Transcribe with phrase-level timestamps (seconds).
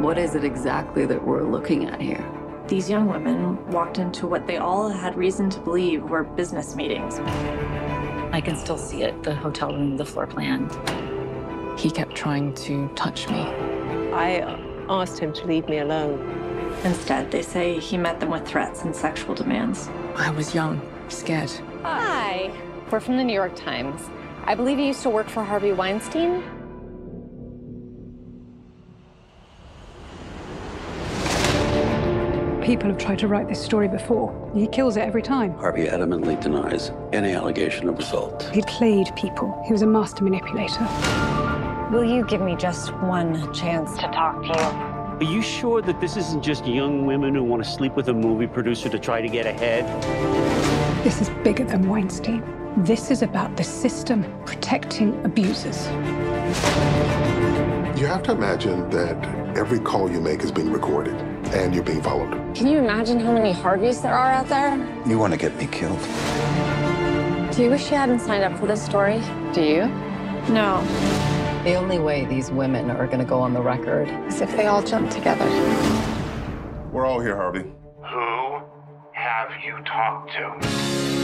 [0.00, 2.24] What is it exactly that we're looking at here?
[2.68, 7.18] These young women walked into what they all had reason to believe were business meetings.
[8.32, 10.70] I can still see it the hotel room, the floor plan.
[11.76, 13.42] He kept trying to touch me.
[14.14, 14.40] I
[14.88, 16.18] asked him to leave me alone.
[16.82, 19.90] Instead, they say he met them with threats and sexual demands.
[20.16, 21.52] I was young, scared.
[21.82, 22.50] Hi.
[22.90, 24.08] We're from the New York Times.
[24.44, 26.42] I believe you used to work for Harvey Weinstein.
[32.70, 34.32] People have tried to write this story before.
[34.54, 35.54] He kills it every time.
[35.54, 38.48] Harvey adamantly denies any allegation of assault.
[38.52, 39.60] He played people.
[39.66, 40.86] He was a master manipulator.
[41.90, 45.26] Will you give me just one chance to talk to you?
[45.26, 48.14] Are you sure that this isn't just young women who want to sleep with a
[48.14, 49.84] movie producer to try to get ahead?
[51.02, 52.44] This is bigger than Weinstein.
[52.76, 55.88] This is about the system protecting abusers.
[58.00, 59.22] You have to imagine that
[59.58, 61.12] every call you make is being recorded
[61.52, 62.30] and you're being followed.
[62.56, 64.74] Can you imagine how many Harveys there are out there?
[65.06, 66.00] You want to get me killed?
[67.52, 69.20] Do you wish you hadn't signed up for this story?
[69.52, 69.86] Do you?
[70.48, 70.80] No.
[71.64, 74.66] The only way these women are going to go on the record is if they
[74.66, 75.44] all jump together.
[76.90, 77.70] We're all here, Harvey.
[77.98, 78.62] Who
[79.12, 81.19] have you talked to?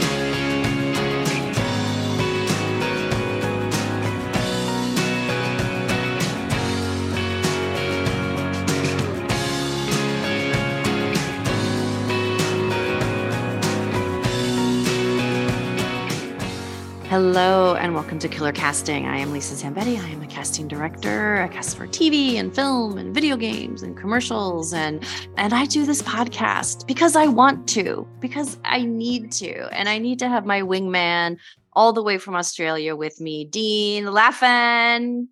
[17.09, 19.07] Hello and welcome to Killer Casting.
[19.07, 19.97] I am Lisa Zambetti.
[19.97, 21.41] I am a casting director.
[21.41, 25.01] I cast for TV and film and video games and commercials and
[25.37, 29.73] and I do this podcast because I want to, because I need to.
[29.73, 31.37] And I need to have my wingman
[31.71, 35.29] all the way from Australia with me, Dean Laffin.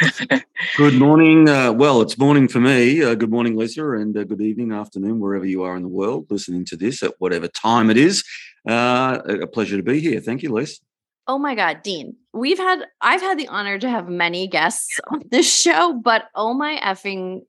[0.76, 1.48] Good morning.
[1.48, 3.02] Uh, well, it's morning for me.
[3.02, 6.30] Uh, good morning, Lisa, and uh, good evening, afternoon, wherever you are in the world
[6.30, 8.22] listening to this at whatever time it is.
[8.64, 10.20] Uh, a pleasure to be here.
[10.20, 10.80] Thank you, Lisa.
[11.28, 12.16] Oh my God, Dean.
[12.32, 16.54] We've had, I've had the honor to have many guests on this show, but oh
[16.54, 17.42] my effing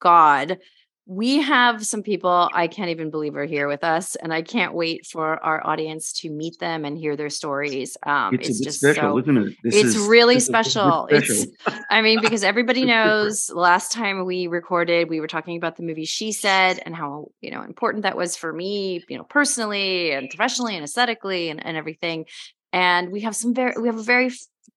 [0.00, 0.58] God,
[1.06, 4.14] we have some people I can't even believe are here with us.
[4.14, 7.96] And I can't wait for our audience to meet them and hear their stories.
[8.06, 9.56] Um, It's, it's, just special, so, isn't it?
[9.64, 11.08] This it's is- really this is a bit special.
[11.10, 11.46] It's.
[11.90, 16.04] I mean, because everybody knows last time we recorded, we were talking about the movie
[16.04, 20.30] She Said and how, you know, important that was for me, you know, personally and
[20.30, 22.26] professionally and aesthetically and, and everything.
[22.72, 24.30] And we have some very, we have a very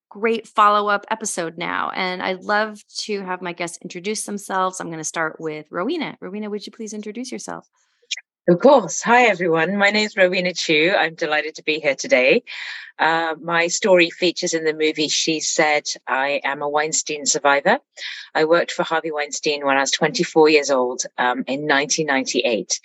[0.09, 1.91] great follow up episode now.
[1.95, 4.79] And I'd love to have my guests introduce themselves.
[4.79, 6.17] I'm going to start with Rowena.
[6.21, 7.67] Rowena, would you please introduce yourself?
[8.49, 9.01] Of course.
[9.03, 9.77] Hi, everyone.
[9.77, 10.93] My name is Rowena Chiu.
[10.93, 12.43] I'm delighted to be here today.
[12.99, 17.79] Uh, my story features in the movie She Said I Am a Weinstein Survivor.
[18.35, 22.81] I worked for Harvey Weinstein when I was 24 years old um, in 1998.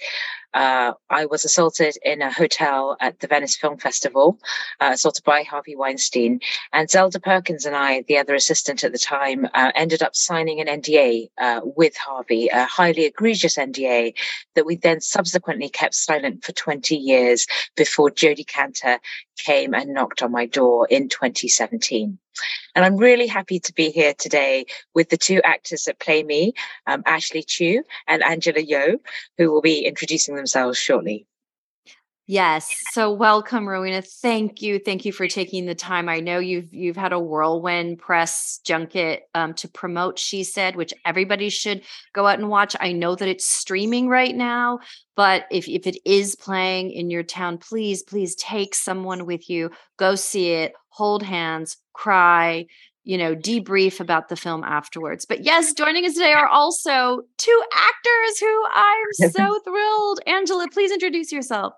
[0.54, 4.38] Uh, I was assaulted in a hotel at the Venice Film Festival,
[4.80, 6.40] uh, assaulted by Harvey Weinstein.
[6.72, 10.60] And Zelda Perkins and I, the other assistant at the time, uh, ended up signing
[10.60, 14.14] an NDA uh, with Harvey, a highly egregious NDA
[14.54, 18.98] that we then subsequently kept silent for 20 years before Jodi Kantor
[19.38, 22.18] came and knocked on my door in 2017.
[22.74, 26.52] And I'm really happy to be here today with the two actors that play me,
[26.86, 28.98] um, Ashley Chu and Angela Yeoh,
[29.36, 31.26] who will be introducing themselves shortly.
[32.30, 32.76] Yes.
[32.90, 34.02] So welcome, Rowena.
[34.02, 34.78] Thank you.
[34.78, 36.10] Thank you for taking the time.
[36.10, 40.92] I know you've you've had a whirlwind press junket um, to promote She Said, which
[41.06, 41.80] everybody should
[42.12, 42.76] go out and watch.
[42.80, 44.80] I know that it's streaming right now,
[45.16, 49.70] but if if it is playing in your town, please, please take someone with you.
[49.96, 52.66] Go see it, hold hands, cry,
[53.04, 55.24] you know, debrief about the film afterwards.
[55.24, 60.20] But yes, joining us today are also two actors who I'm so thrilled.
[60.26, 61.72] Angela, please introduce yourself.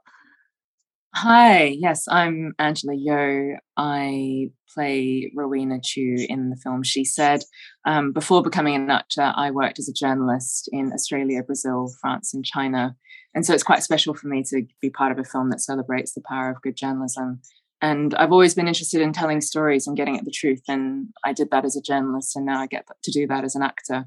[1.13, 3.57] Hi, yes, I'm Angela Yeoh.
[3.77, 7.43] I play Rowena Chiu in the film She Said.
[7.85, 12.45] Um, before becoming an actor, I worked as a journalist in Australia, Brazil, France, and
[12.45, 12.95] China.
[13.35, 16.15] And so it's quite special for me to be part of a film that celebrates
[16.15, 17.41] the power of good journalism.
[17.83, 20.63] And I've always been interested in telling stories and getting at the truth.
[20.69, 23.57] And I did that as a journalist, and now I get to do that as
[23.57, 24.07] an actor.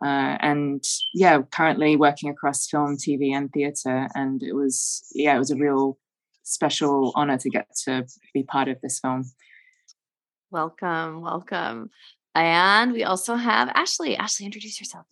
[0.00, 4.08] Uh, and yeah, currently working across film, TV, and theatre.
[4.14, 5.98] And it was, yeah, it was a real
[6.46, 9.24] special honor to get to be part of this film.
[10.50, 11.90] Welcome, welcome.
[12.34, 14.16] And we also have Ashley.
[14.16, 15.06] Ashley, introduce yourself.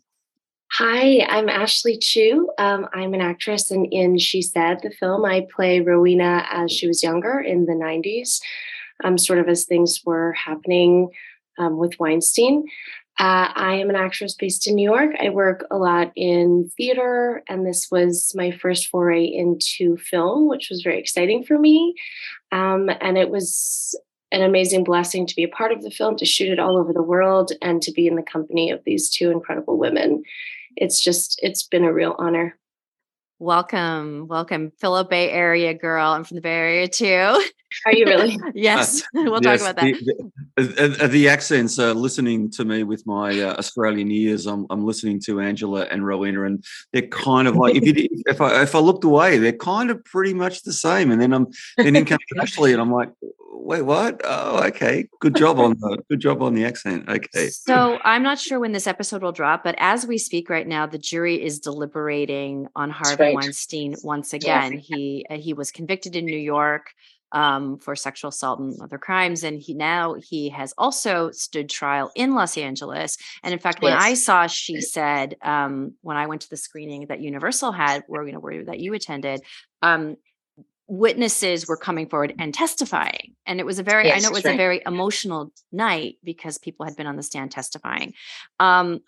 [0.72, 2.50] Hi, I'm Ashley Chu.
[2.58, 6.86] Um, I'm an actress, and in She Said, the film, I play Rowena as she
[6.86, 8.40] was younger in the 90s,
[9.02, 11.10] um, sort of as things were happening
[11.58, 12.64] um, with Weinstein.
[13.18, 15.14] Uh, I am an actress based in New York.
[15.22, 20.68] I work a lot in theater, and this was my first foray into film, which
[20.68, 21.94] was very exciting for me.
[22.50, 23.96] Um, and it was
[24.32, 26.92] an amazing blessing to be a part of the film, to shoot it all over
[26.92, 30.24] the world, and to be in the company of these two incredible women.
[30.76, 32.58] It's just, it's been a real honor.
[33.40, 36.12] Welcome, welcome, fellow Bay Area girl.
[36.12, 37.42] I'm from the Bay Area too.
[37.84, 38.38] Are you really?
[38.54, 40.30] yes, uh, we'll yes, talk about that.
[40.56, 44.86] The, the, the accents, uh, listening to me with my uh, Australian ears, I'm, I'm
[44.86, 48.76] listening to Angela and Rowena, and they're kind of like if you if I if
[48.76, 51.10] I looked away, they're kind of pretty much the same.
[51.10, 53.10] And then I'm then in comes Ashley, and I'm like,
[53.64, 54.20] wait, what?
[54.24, 55.08] Oh, okay.
[55.20, 57.08] Good job on the good job on the accent.
[57.08, 57.48] Okay.
[57.48, 60.86] So I'm not sure when this episode will drop, but as we speak right now,
[60.86, 63.34] the jury is deliberating on Harvey right.
[63.34, 64.74] Weinstein once again.
[64.74, 64.78] Yeah.
[64.78, 66.92] He uh, he was convicted in New York
[67.32, 72.12] um, for sexual assault and other crimes, and he now he has also stood trial
[72.14, 73.16] in Los Angeles.
[73.42, 73.90] And in fact, yes.
[73.90, 78.04] when I saw, she said um, when I went to the screening that Universal had,
[78.06, 79.40] where you know where that you attended.
[79.82, 80.16] Um,
[80.86, 84.34] witnesses were coming forward and testifying and it was a very yes, i know it
[84.34, 84.54] was right.
[84.54, 88.12] a very emotional night because people had been on the stand testifying
[88.60, 89.00] um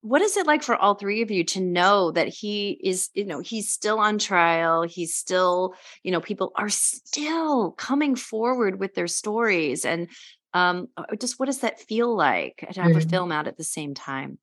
[0.00, 3.24] what is it like for all three of you to know that he is you
[3.24, 8.94] know he's still on trial he's still you know people are still coming forward with
[8.94, 10.08] their stories and
[10.54, 12.98] um uh, just what does that feel like to have mm-hmm.
[12.98, 14.38] a film out at the same time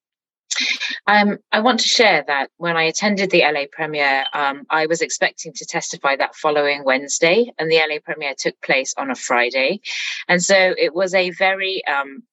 [1.08, 5.02] um, I want to share that when I attended the LA premiere, um, I was
[5.02, 9.82] expecting to testify that following Wednesday, and the LA premiere took place on a Friday.
[10.28, 12.24] And so it was a very um,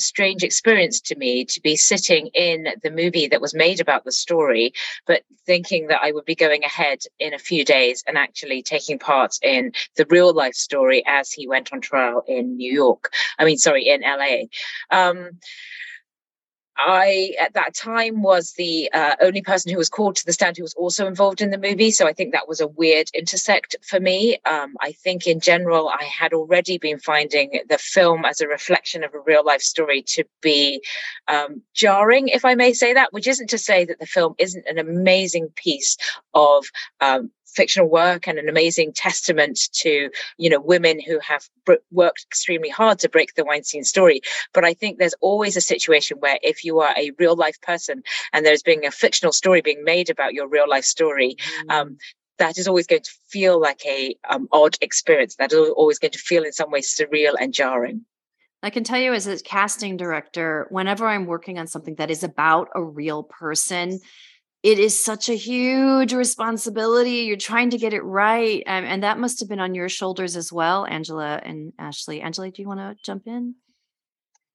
[0.00, 4.12] strange experience to me to be sitting in the movie that was made about the
[4.12, 4.72] story,
[5.06, 8.98] but thinking that I would be going ahead in a few days and actually taking
[8.98, 13.12] part in the real life story as he went on trial in New York.
[13.38, 14.44] I mean, sorry, in LA.
[14.90, 15.38] Um,
[16.86, 20.56] I, at that time, was the uh, only person who was called to the stand
[20.56, 21.90] who was also involved in the movie.
[21.90, 24.38] So I think that was a weird intersect for me.
[24.44, 29.04] Um, I think in general, I had already been finding the film as a reflection
[29.04, 30.82] of a real life story to be
[31.28, 34.66] um, jarring, if I may say that, which isn't to say that the film isn't
[34.66, 35.96] an amazing piece
[36.34, 36.64] of
[37.00, 41.48] um, fictional work and an amazing testament to you know women who have
[41.90, 44.20] worked extremely hard to break the Weinstein story.
[44.52, 48.02] But I think there's always a situation where if you are a real life person
[48.32, 51.72] and there's being a fictional story being made about your real life story, mm.
[51.72, 51.96] um,
[52.38, 55.36] that is always going to feel like a um, odd experience.
[55.36, 58.04] That is always going to feel in some way surreal and jarring.
[58.62, 62.22] I can tell you as a casting director, whenever I'm working on something that is
[62.22, 64.00] about a real person,
[64.62, 67.22] it is such a huge responsibility.
[67.22, 68.62] You're trying to get it right.
[68.66, 72.20] Um, and that must have been on your shoulders as well, Angela and Ashley.
[72.20, 73.54] Angela, do you want to jump in?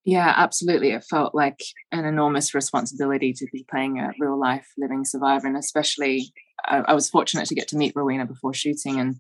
[0.04, 0.92] Yeah, absolutely.
[0.92, 1.60] It felt like
[1.92, 5.48] an enormous responsibility to be playing a real life living survivor.
[5.48, 6.31] And especially,
[6.63, 9.16] I, I was fortunate to get to meet Rowena before shooting and,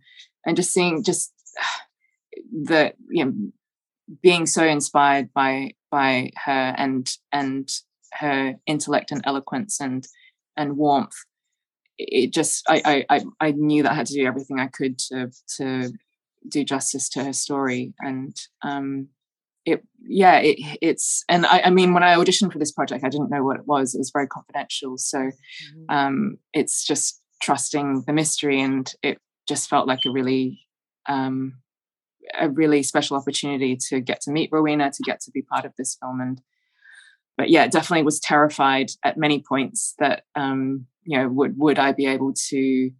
[0.45, 1.33] and just seeing just
[2.51, 3.33] the, you know,
[4.21, 7.67] being so inspired by by her and and
[8.13, 10.07] her intellect and eloquence and
[10.57, 11.15] and warmth.
[11.97, 15.31] It just I, I i knew that i had to do everything i could to
[15.57, 15.91] to
[16.49, 17.93] do justice to her story.
[17.99, 19.09] And um
[19.65, 23.09] it yeah it, it's and I, I mean when i auditioned for this project i
[23.09, 23.95] didn't know what it was.
[23.95, 24.97] It was very confidential.
[24.97, 25.85] So mm-hmm.
[25.89, 30.59] um it's just trusting the mystery and it just felt like a really
[31.07, 31.53] um
[32.39, 35.73] a really special opportunity to get to meet rowena to get to be part of
[35.77, 36.19] this film.
[36.21, 36.41] And
[37.37, 41.91] but yeah, definitely was terrified at many points that um, you know would would I
[41.91, 42.91] be able to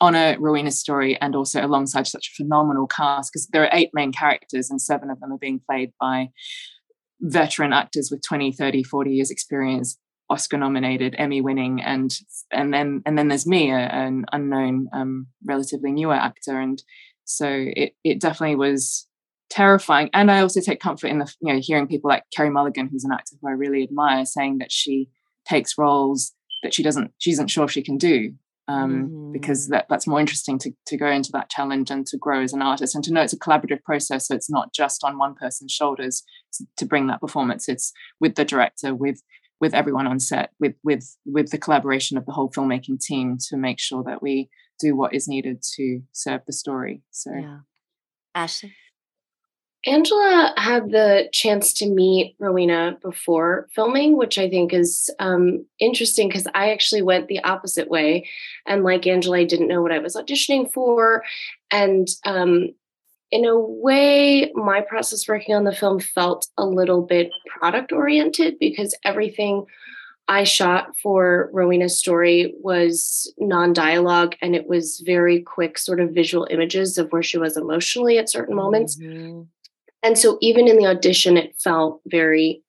[0.00, 4.12] honor Rowena's story and also alongside such a phenomenal cast because there are eight main
[4.12, 6.30] characters and seven of them are being played by
[7.20, 9.98] veteran actors with 20 30 40 years experience
[10.30, 12.12] oscar nominated emmy winning and
[12.50, 16.60] and then and then there's me a, an unknown um, relatively newer actor.
[16.60, 16.82] And
[17.24, 19.06] so it it definitely was
[19.50, 20.10] terrifying.
[20.12, 23.04] And I also take comfort in the you know hearing people like Carey Mulligan, who's
[23.04, 25.08] an actor who I really admire, saying that she
[25.48, 28.32] takes roles that she doesn't she isn't sure she can do.
[28.70, 29.32] Um, mm.
[29.32, 32.52] because that, that's more interesting to, to go into that challenge and to grow as
[32.52, 35.34] an artist and to know it's a collaborative process so it's not just on one
[35.34, 39.22] person's shoulders to, to bring that performance it's with the director with
[39.58, 43.56] with everyone on set with with with the collaboration of the whole filmmaking team to
[43.56, 47.60] make sure that we do what is needed to serve the story so yeah
[48.34, 48.74] ashley
[49.88, 56.28] Angela had the chance to meet Rowena before filming, which I think is um, interesting
[56.28, 58.28] because I actually went the opposite way.
[58.66, 61.24] And like Angela, I didn't know what I was auditioning for.
[61.70, 62.68] And um,
[63.30, 68.58] in a way, my process working on the film felt a little bit product oriented
[68.58, 69.64] because everything
[70.28, 76.10] I shot for Rowena's story was non dialogue and it was very quick, sort of
[76.10, 78.98] visual images of where she was emotionally at certain moments.
[78.98, 79.44] Mm-hmm.
[80.02, 82.62] And so, even in the audition, it felt very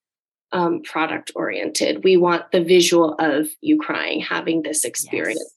[0.52, 2.02] um, product oriented.
[2.02, 5.38] We want the visual of you crying, having this experience.
[5.38, 5.54] Yes.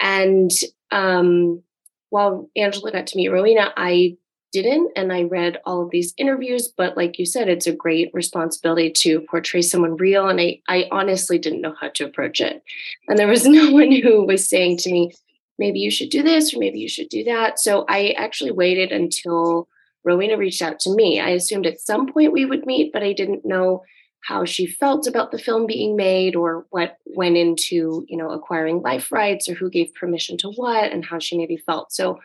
[0.00, 0.50] And
[0.90, 1.62] um,
[2.10, 4.16] while Angela got to meet Rowena, I
[4.52, 4.92] didn't.
[4.94, 8.90] And I read all of these interviews, but like you said, it's a great responsibility
[8.90, 10.28] to portray someone real.
[10.28, 12.62] And I, I honestly didn't know how to approach it.
[13.08, 15.12] And there was no one who was saying to me,
[15.58, 17.58] maybe you should do this or maybe you should do that.
[17.58, 19.68] So I actually waited until
[20.04, 21.20] Rowena reached out to me.
[21.20, 23.82] I assumed at some point we would meet, but I didn't know
[24.24, 28.80] how she felt about the film being made or what went into you know acquiring
[28.80, 32.20] life rights or who gave permission to what and how she maybe felt so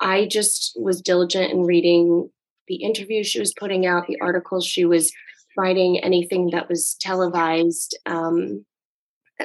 [0.00, 2.30] I just was diligent in reading
[2.68, 5.12] the interviews she was putting out, the articles she was
[5.56, 7.98] writing, anything that was televised.
[8.06, 8.64] Um,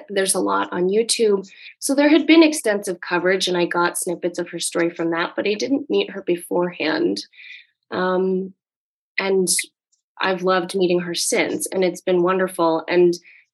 [0.09, 1.49] there's a lot on YouTube.
[1.79, 5.33] So there had been extensive coverage, and I got snippets of her story from that,
[5.35, 7.25] but I didn't meet her beforehand.
[7.91, 8.53] Um,
[9.19, 9.47] and
[10.21, 12.83] I've loved meeting her since, and it's been wonderful.
[12.87, 13.13] And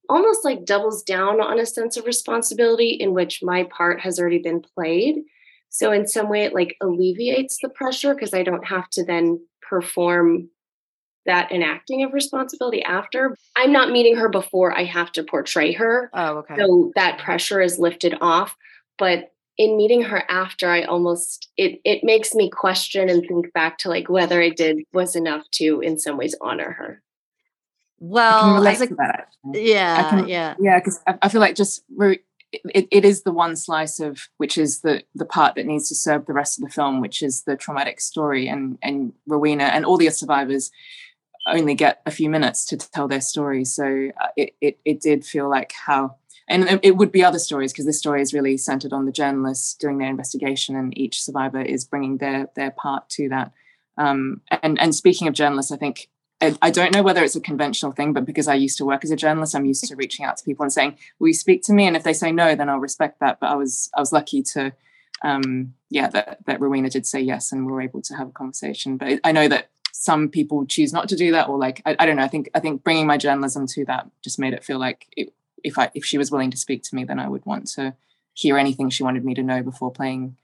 [0.10, 4.40] almost like doubles down on a sense of responsibility in which my part has already
[4.40, 5.20] been played.
[5.70, 9.40] So in some way it like alleviates the pressure because I don't have to then
[9.62, 10.50] perform
[11.26, 13.38] that enacting of responsibility after.
[13.56, 16.10] I'm not meeting her before I have to portray her.
[16.14, 16.56] Oh, okay.
[16.58, 18.56] So that pressure is lifted off.
[18.98, 23.78] But in meeting her after, I almost it it makes me question and think back
[23.80, 27.04] to like whether I did was enough to in some ways honor her.
[28.00, 29.28] Well, I can that.
[29.54, 30.80] Yeah, can, yeah, yeah.
[30.80, 31.84] Because I, I, feel like just
[32.52, 35.96] it, it is the one slice of which is the the part that needs to
[35.96, 39.86] serve the rest of the film, which is the traumatic story, and and Rowena and
[39.86, 40.72] all the survivors
[41.46, 43.64] only get a few minutes to tell their story.
[43.64, 46.16] So uh, it, it it did feel like how,
[46.52, 49.74] and it would be other stories because this story is really centered on the journalists
[49.74, 53.52] doing their investigation, and each survivor is bringing their their part to that.
[53.98, 56.10] Um, and and speaking of journalists, I think
[56.62, 59.12] I don't know whether it's a conventional thing, but because I used to work as
[59.12, 61.74] a journalist, I'm used to reaching out to people and saying, "Will you speak to
[61.74, 63.40] me?" And if they say no, then I'll respect that.
[63.40, 64.74] But I was I was lucky to,
[65.22, 68.32] um, yeah, that that Rowena did say yes, and we were able to have a
[68.32, 68.98] conversation.
[68.98, 72.06] But I know that some people choose not to do that, or like I, I
[72.08, 72.24] don't know.
[72.24, 75.32] I think I think bringing my journalism to that just made it feel like it,
[75.64, 77.96] if I if she was willing to speak to me, then I would want to
[78.34, 80.38] hear anything she wanted me to know before playing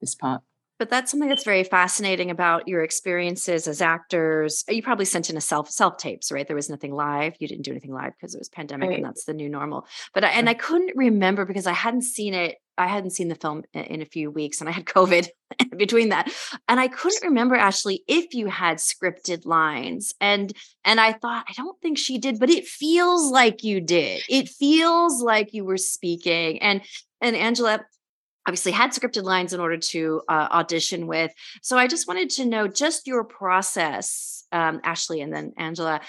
[0.00, 0.42] this part.
[0.82, 4.64] But that's something that's very fascinating about your experiences as actors.
[4.68, 6.44] You probably sent in a self self tapes, right?
[6.44, 7.36] There was nothing live.
[7.38, 8.96] You didn't do anything live because it was pandemic, right.
[8.96, 9.86] and that's the new normal.
[10.12, 12.56] But I, and I couldn't remember because I hadn't seen it.
[12.76, 15.28] I hadn't seen the film in a few weeks, and I had COVID
[15.76, 16.32] between that,
[16.66, 20.12] and I couldn't remember Ashley if you had scripted lines.
[20.20, 20.52] And
[20.84, 24.24] and I thought I don't think she did, but it feels like you did.
[24.28, 26.60] It feels like you were speaking.
[26.60, 26.82] And
[27.20, 27.84] and Angela,
[28.46, 31.32] obviously had scripted lines in order to uh, audition with.
[31.62, 36.00] So I just wanted to know just your process, um, Ashley, and then Angela.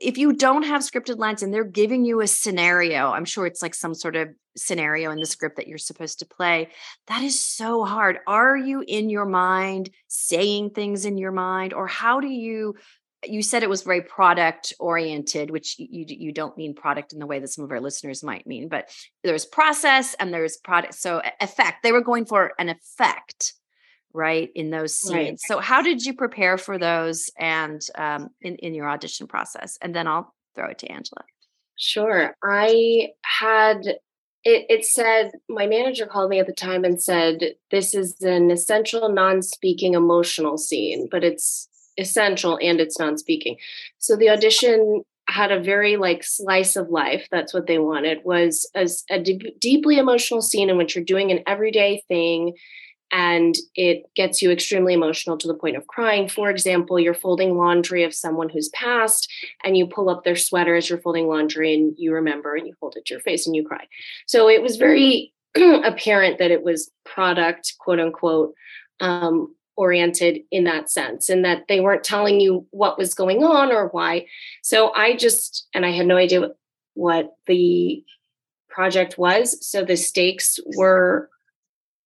[0.00, 3.62] if you don't have scripted lines and they're giving you a scenario, I'm sure it's
[3.62, 6.68] like some sort of scenario in the script that you're supposed to play.
[7.06, 8.18] That is so hard.
[8.26, 12.74] Are you in your mind saying things in your mind, or how do you
[13.24, 17.26] you said it was very product oriented which you you don't mean product in the
[17.26, 18.88] way that some of our listeners might mean but
[19.24, 23.54] there's process and there's product so effect they were going for an effect
[24.14, 25.14] right in those scenes.
[25.14, 25.40] Right.
[25.40, 29.78] so how did you prepare for those and um, in, in your audition process?
[29.82, 31.22] And then i'll throw it to angela.
[31.76, 32.34] Sure.
[32.42, 33.86] I had
[34.44, 38.50] it, it said my manager called me at the time and said this is an
[38.50, 41.68] essential non-speaking emotional scene but it's
[41.98, 43.56] essential and it's non-speaking.
[43.98, 48.66] So the audition had a very like slice of life that's what they wanted was
[48.74, 49.22] a,
[49.60, 52.54] deeply emotional scene in which you're doing an everyday thing
[53.10, 56.28] and it gets you extremely emotional to the point of crying.
[56.28, 59.30] For example you're folding laundry of someone who's passed
[59.64, 62.74] and you pull up their sweater as you're folding laundry and you remember and you
[62.80, 63.86] hold it to your face and you cry.
[64.26, 68.54] So it was very apparent that it was product quote unquote
[69.00, 73.70] um, oriented in that sense and that they weren't telling you what was going on
[73.70, 74.26] or why.
[74.62, 76.56] So i just and i had no idea what,
[76.94, 78.04] what the
[78.68, 81.30] project was so the stakes were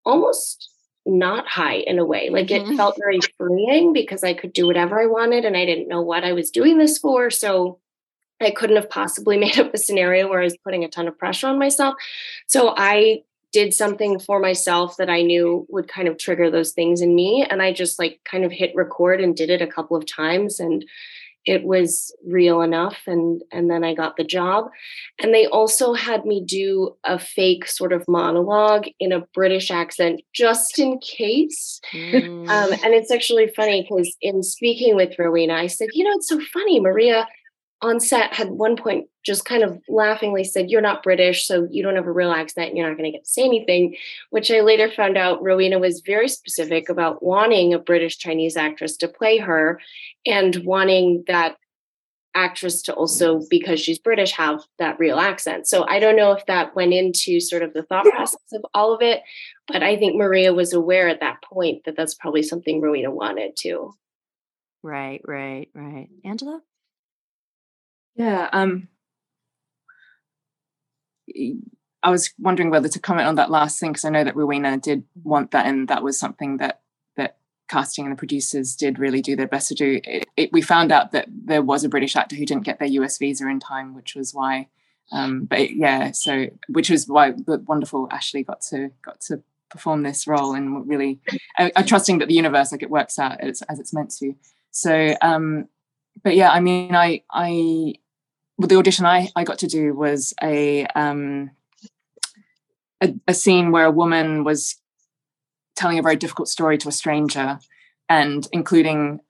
[0.05, 0.69] almost
[1.07, 2.29] not high in a way.
[2.31, 2.76] Like it mm-hmm.
[2.76, 6.25] felt very freeing because i could do whatever i wanted and i didn't know what
[6.25, 7.79] i was doing this for so
[8.41, 11.19] i couldn't have possibly made up a scenario where i was putting a ton of
[11.19, 11.95] pressure on myself.
[12.47, 13.23] So i
[13.53, 17.47] did something for myself that I knew would kind of trigger those things in me.
[17.49, 20.59] And I just like kind of hit record and did it a couple of times.
[20.59, 20.85] And
[21.45, 24.71] it was real enough and and then i got the job
[25.21, 30.21] and they also had me do a fake sort of monologue in a british accent
[30.33, 32.49] just in case mm.
[32.49, 36.29] um, and it's actually funny because in speaking with rowena i said you know it's
[36.29, 37.27] so funny maria
[37.83, 41.83] on set had one point just kind of laughingly said, You're not British, so you
[41.83, 43.97] don't have a real accent, and you're not going to get to say anything.
[44.31, 48.97] Which I later found out Rowena was very specific about wanting a British Chinese actress
[48.99, 49.81] to play her
[50.25, 51.57] and wanting that
[52.35, 55.67] actress to also, because she's British, have that real accent.
[55.67, 58.95] So I don't know if that went into sort of the thought process of all
[58.95, 59.23] of it,
[59.69, 63.53] but I think Maria was aware at that point that that's probably something Rowena wanted
[63.59, 63.95] too.
[64.83, 66.09] Right, right, right.
[66.25, 66.61] Angela?
[68.14, 68.49] Yeah.
[68.52, 68.88] Um,
[72.02, 74.76] I was wondering whether to comment on that last thing because I know that Rowena
[74.76, 76.81] did want that, and that was something that
[77.16, 77.37] that
[77.69, 80.00] casting and the producers did really do their best to do.
[80.04, 82.88] It, it, we found out that there was a British actor who didn't get their
[82.88, 84.69] US visa in time, which was why.
[85.12, 89.42] Um, but it, yeah, so which was why the wonderful Ashley got to got to
[89.71, 91.21] perform this role, and really,
[91.57, 94.35] I, I trusting that the universe like it works out as, as it's meant to.
[94.71, 95.69] So, um,
[96.25, 97.95] but yeah, I mean, I I
[98.69, 101.50] the audition I, I got to do was a, um,
[103.00, 104.81] a, a scene where a woman was
[105.76, 107.59] telling a very difficult story to a stranger
[108.09, 109.21] and including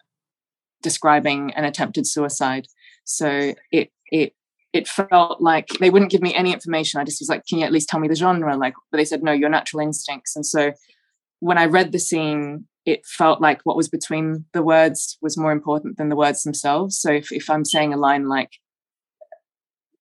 [0.83, 2.67] describing an attempted suicide.
[3.05, 4.35] So it it
[4.73, 7.01] it felt like they wouldn't give me any information.
[7.01, 8.57] I just was like, can you at least tell me the genre?
[8.57, 10.35] Like, but they said, no, your natural instincts.
[10.35, 10.73] And so
[11.41, 15.53] when I read the scene, it felt like what was between the words was more
[15.53, 16.99] important than the words themselves.
[16.99, 18.51] So if, if I'm saying a line like,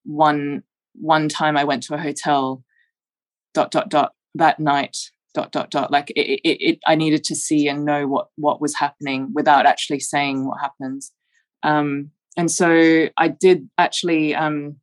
[0.04, 2.64] one one time I went to a hotel
[3.54, 4.98] dot dot dot that night
[5.34, 5.92] dot dot dot.
[5.92, 9.66] Like it, it, it I needed to see and know what what was happening without
[9.66, 11.12] actually saying what happens.
[11.64, 14.78] Um and so I did actually um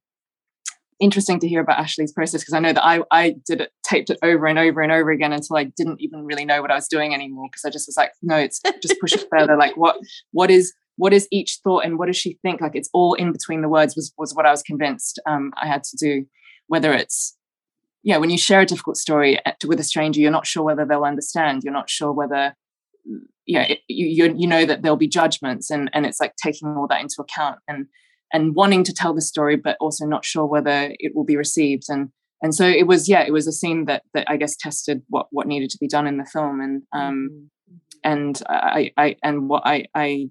[1.01, 4.11] interesting to hear about Ashley's process because I know that I I did it taped
[4.11, 6.75] it over and over and over again until I didn't even really know what I
[6.75, 9.57] was doing anymore because I just was like no it's just push it further.
[9.57, 9.97] Like what
[10.33, 12.61] what is what is each thought and what does she think?
[12.61, 15.67] Like it's all in between the words was was what i was convinced um, i
[15.67, 16.27] had to do.
[16.67, 17.37] Whether it's
[18.03, 20.85] yeah when you share a difficult story uh, with a stranger you're not sure whether
[20.85, 21.63] they'll understand.
[21.65, 22.55] You're not sure whether
[23.47, 26.87] yeah it, you you know that there'll be judgments and and it's like taking all
[26.89, 27.87] that into account and
[28.33, 31.85] and wanting to tell the story but also not sure whether it will be received.
[31.89, 32.11] And
[32.43, 35.27] and so it was yeah it was a scene that that i guess tested what
[35.31, 36.61] what needed to be done in the film.
[36.61, 37.79] And um mm-hmm.
[38.05, 40.29] and i i and what i i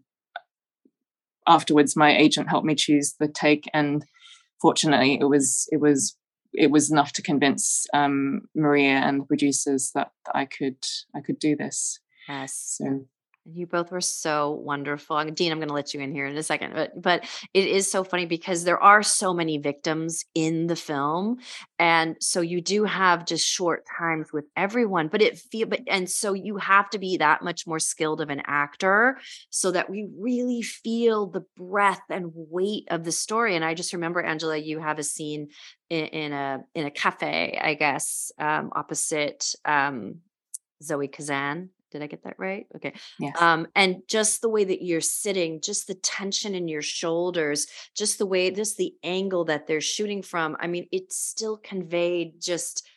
[1.48, 4.06] afterwards my agent helped me choose the take and
[4.62, 6.18] fortunately it was it was
[6.54, 10.78] it was enough to convince um, Maria and the producers that, I could
[11.16, 12.00] I could do this.
[12.28, 12.78] Yes.
[12.78, 13.06] So
[13.54, 15.24] you both were so wonderful.
[15.26, 17.90] Dean, I'm going to let you in here in a second, but but it is
[17.90, 21.38] so funny because there are so many victims in the film,
[21.80, 25.08] and so you do have just short times with everyone.
[25.08, 28.30] But it feel but and so you have to be that much more skilled of
[28.30, 29.18] an actor
[29.50, 33.56] so that we really feel the breadth and weight of the story.
[33.56, 35.50] And I just remember Angela, you have a scene
[35.90, 40.18] in, in a in a cafe, I guess, um, opposite um,
[40.84, 42.68] Zoe Kazan did I get that right?
[42.76, 42.94] Okay.
[43.20, 43.42] Yes.
[43.42, 48.18] Um, and just the way that you're sitting, just the tension in your shoulders, just
[48.18, 50.58] the way, just the angle that they're shooting from.
[50.60, 52.88] I mean, it still conveyed just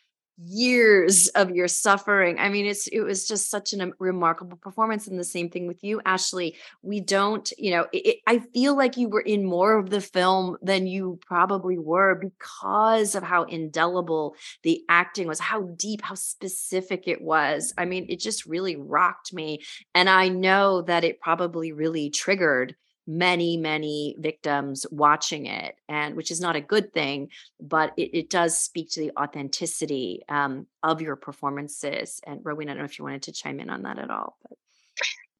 [0.45, 2.37] years of your suffering.
[2.39, 5.07] I mean, it's it was just such a um, remarkable performance.
[5.07, 6.55] And the same thing with you, Ashley.
[6.81, 10.57] We don't, you know, it, I feel like you were in more of the film
[10.61, 17.07] than you probably were because of how indelible the acting was, how deep, how specific
[17.07, 17.73] it was.
[17.77, 19.61] I mean, it just really rocked me.
[19.93, 22.75] And I know that it probably really triggered
[23.11, 27.27] many many victims watching it and which is not a good thing
[27.59, 32.73] but it, it does speak to the authenticity um, of your performances and rowena i
[32.73, 34.57] don't know if you wanted to chime in on that at all but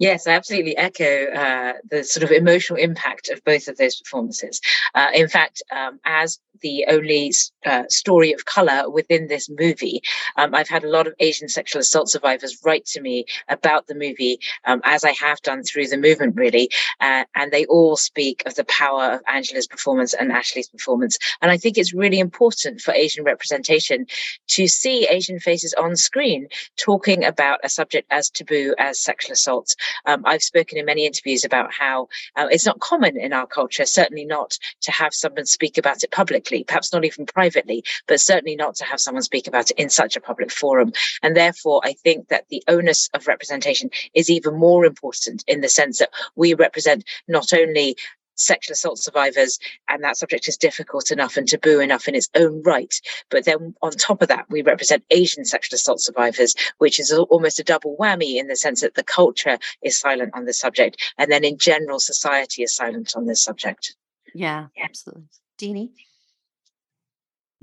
[0.01, 4.59] Yes, I absolutely echo uh, the sort of emotional impact of both of those performances.
[4.95, 7.31] Uh, in fact, um, as the only
[7.67, 10.01] uh, story of color within this movie,
[10.37, 13.93] um, I've had a lot of Asian sexual assault survivors write to me about the
[13.93, 16.71] movie, um, as I have done through the movement, really.
[16.99, 21.19] Uh, and they all speak of the power of Angela's performance and Ashley's performance.
[21.43, 24.07] And I think it's really important for Asian representation
[24.47, 29.75] to see Asian faces on screen talking about a subject as taboo as sexual assault
[30.05, 33.85] Um, I've spoken in many interviews about how uh, it's not common in our culture,
[33.85, 38.55] certainly not to have someone speak about it publicly, perhaps not even privately, but certainly
[38.55, 40.91] not to have someone speak about it in such a public forum.
[41.21, 45.69] And therefore, I think that the onus of representation is even more important in the
[45.69, 47.97] sense that we represent not only
[48.41, 52.61] sexual assault survivors and that subject is difficult enough and taboo enough in its own
[52.63, 52.93] right
[53.29, 57.59] but then on top of that we represent asian sexual assault survivors which is almost
[57.59, 61.31] a double whammy in the sense that the culture is silent on this subject and
[61.31, 63.95] then in general society is silent on this subject
[64.33, 64.85] yeah, yeah.
[64.85, 65.27] absolutely
[65.59, 65.91] Deanie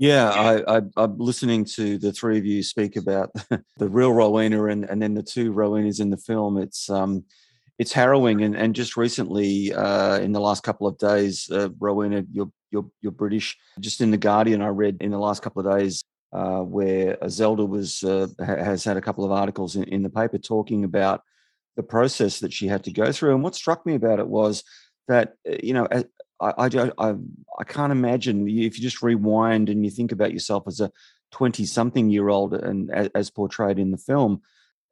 [0.01, 3.31] yeah, I, I, I'm listening to the three of you speak about
[3.77, 6.57] the real Rowena and, and then the two Rowenas in the film.
[6.57, 7.25] It's um,
[7.79, 12.25] it's harrowing, and, and just recently, uh, in the last couple of days, uh, Rowena,
[12.31, 13.57] you're, you're you're British.
[13.79, 17.65] Just in the Guardian, I read in the last couple of days uh, where Zelda
[17.65, 21.23] was uh, has had a couple of articles in, in the paper talking about
[21.77, 23.33] the process that she had to go through.
[23.33, 24.63] And what struck me about it was
[25.07, 26.03] that uh, you know I,
[26.41, 27.15] I, I,
[27.59, 30.91] I can't imagine if you just rewind and you think about yourself as a
[31.31, 34.41] 20 something year old and as, as, portrayed in the film,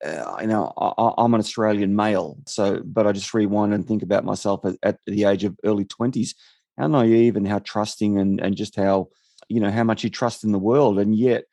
[0.06, 2.38] uh, you know, I, am an Australian male.
[2.48, 5.86] So, but I just rewind and think about myself at, at, the age of early
[5.86, 6.36] 20s,
[6.78, 9.10] how naive and how trusting and, and just how,
[9.50, 11.00] you know, how much you trust in the world.
[11.00, 11.46] And yet,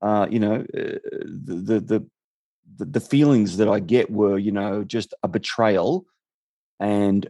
[0.00, 2.06] uh, you know, uh, the, the,
[2.76, 6.04] the, the feelings that I get were, you know, just a betrayal
[6.80, 7.28] and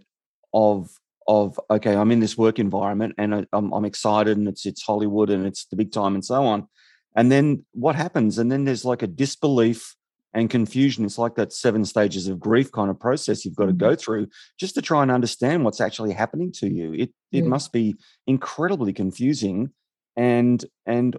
[0.54, 0.90] of
[1.28, 5.30] of okay, I'm in this work environment and I'm, I'm excited and it's it's Hollywood
[5.30, 6.66] and it's the big time and so on.
[7.14, 8.38] And then what happens?
[8.38, 9.94] And then there's like a disbelief
[10.34, 11.04] and confusion.
[11.04, 13.96] It's like that seven stages of grief kind of process you've got to go mm-hmm.
[13.96, 16.92] through just to try and understand what's actually happening to you.
[16.94, 19.70] It it must be incredibly confusing
[20.16, 21.16] and and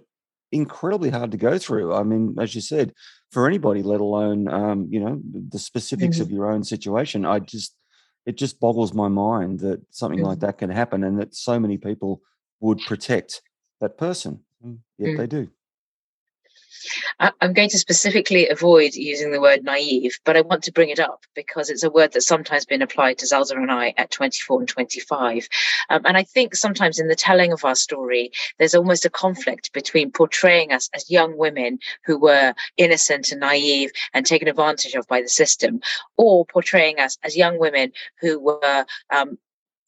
[0.52, 1.92] incredibly hard to go through.
[1.94, 2.92] I mean, as you said,
[3.32, 6.22] for anybody, let alone um, you know the specifics mm-hmm.
[6.24, 7.24] of your own situation.
[7.24, 7.74] I just
[8.26, 11.76] it just boggles my mind that something like that can happen and that so many
[11.76, 12.22] people
[12.60, 13.42] would protect
[13.80, 14.40] that person.
[14.98, 15.16] Yet mm.
[15.18, 15.50] they do.
[17.20, 20.98] I'm going to specifically avoid using the word naive, but I want to bring it
[20.98, 24.60] up because it's a word that's sometimes been applied to Zelda and I at 24
[24.60, 25.48] and 25.
[25.90, 29.72] Um, and I think sometimes in the telling of our story, there's almost a conflict
[29.72, 35.06] between portraying us as young women who were innocent and naive and taken advantage of
[35.06, 35.80] by the system,
[36.16, 39.38] or portraying us as young women who were um,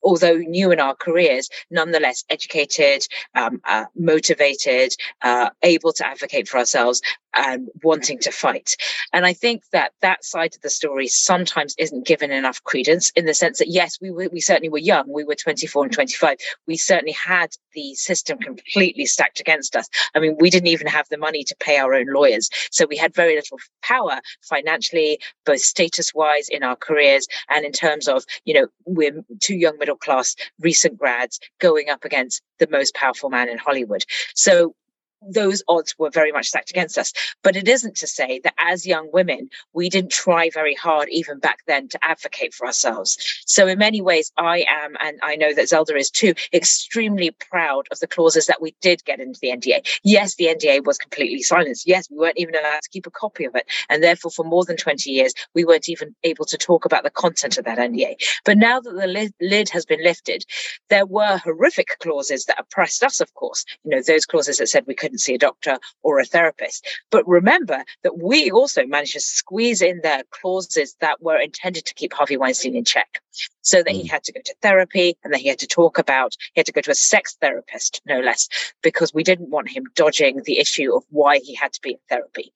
[0.06, 6.58] although new in our careers, nonetheless educated, um, uh, motivated, uh, able to advocate for
[6.58, 7.02] ourselves,
[7.36, 8.76] and wanting to fight.
[9.12, 13.26] And I think that that side of the story sometimes isn't given enough credence in
[13.26, 15.04] the sense that, yes, we, were, we certainly were young.
[15.12, 16.38] We were 24 and 25.
[16.66, 19.88] We certainly had the system completely stacked against us.
[20.14, 22.48] I mean, we didn't even have the money to pay our own lawyers.
[22.70, 27.72] So we had very little power financially, both status wise in our careers and in
[27.72, 32.68] terms of, you know, we're two young middle class recent grads going up against the
[32.70, 34.04] most powerful man in Hollywood.
[34.34, 34.74] So
[35.22, 37.12] those odds were very much stacked against us.
[37.42, 41.38] But it isn't to say that as young women, we didn't try very hard, even
[41.38, 43.16] back then, to advocate for ourselves.
[43.46, 47.86] So, in many ways, I am, and I know that Zelda is too, extremely proud
[47.90, 49.98] of the clauses that we did get into the NDA.
[50.04, 51.86] Yes, the NDA was completely silenced.
[51.86, 53.66] Yes, we weren't even allowed to keep a copy of it.
[53.88, 57.10] And therefore, for more than 20 years, we weren't even able to talk about the
[57.10, 58.16] content of that NDA.
[58.44, 60.44] But now that the lid, has been lifted,
[60.90, 63.64] there were horrific clauses that oppressed us, of course.
[63.84, 66.86] You know, those clauses that said we couldn't see a doctor or a therapist.
[67.10, 71.94] But remember that we also managed to squeeze in there clauses that were intended to
[71.94, 73.20] keep Harvey Weinstein in check
[73.66, 74.10] so that he mm.
[74.10, 76.72] had to go to therapy and that he had to talk about, he had to
[76.72, 78.48] go to a sex therapist, no less,
[78.80, 81.98] because we didn't want him dodging the issue of why he had to be in
[82.08, 82.52] therapy.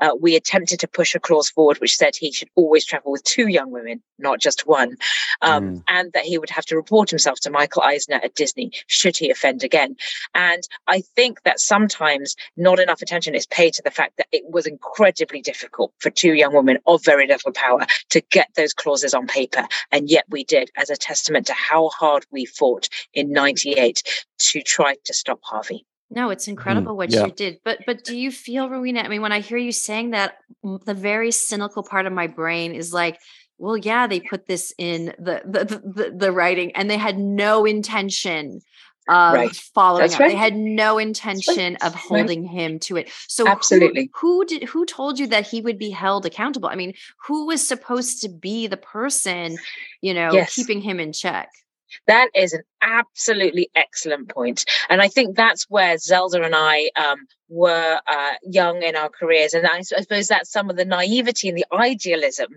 [0.00, 3.22] Uh, we attempted to push a clause forward which said he should always travel with
[3.24, 4.96] two young women, not just one,
[5.42, 5.82] um, mm.
[5.88, 9.30] and that he would have to report himself to Michael Eisner at Disney should he
[9.30, 9.96] offend again.
[10.34, 14.44] And I think that sometimes not enough attention is paid to the fact that it
[14.48, 19.12] was incredibly difficult for two young women of very little power to get those clauses
[19.12, 19.66] on paper.
[19.92, 24.02] And yet we did as a testament to how hard we fought in 98
[24.38, 25.86] to try to stop Harvey.
[26.10, 27.26] No, it's incredible mm, what yeah.
[27.26, 27.60] you did.
[27.64, 29.00] But but do you feel, Rowena?
[29.00, 32.74] I mean, when I hear you saying that, the very cynical part of my brain
[32.74, 33.18] is like,
[33.58, 37.64] well, yeah, they put this in the the the, the writing, and they had no
[37.64, 38.60] intention
[39.08, 39.54] of right.
[39.54, 40.20] following That's up.
[40.20, 40.28] Right.
[40.30, 41.82] They had no intention right.
[41.82, 43.10] of holding him to it.
[43.28, 46.68] So absolutely, who, who, did who told you that he would be held accountable?
[46.68, 46.94] I mean,
[47.26, 49.58] who was supposed to be the person,
[50.00, 50.54] you know, yes.
[50.54, 51.50] keeping him in check?
[52.06, 54.64] That is an absolutely excellent point.
[54.88, 59.54] And I think that's where Zelda and I um, were uh, young in our careers.
[59.54, 62.52] And I, I, suppose that's some of the naivety and the idealism.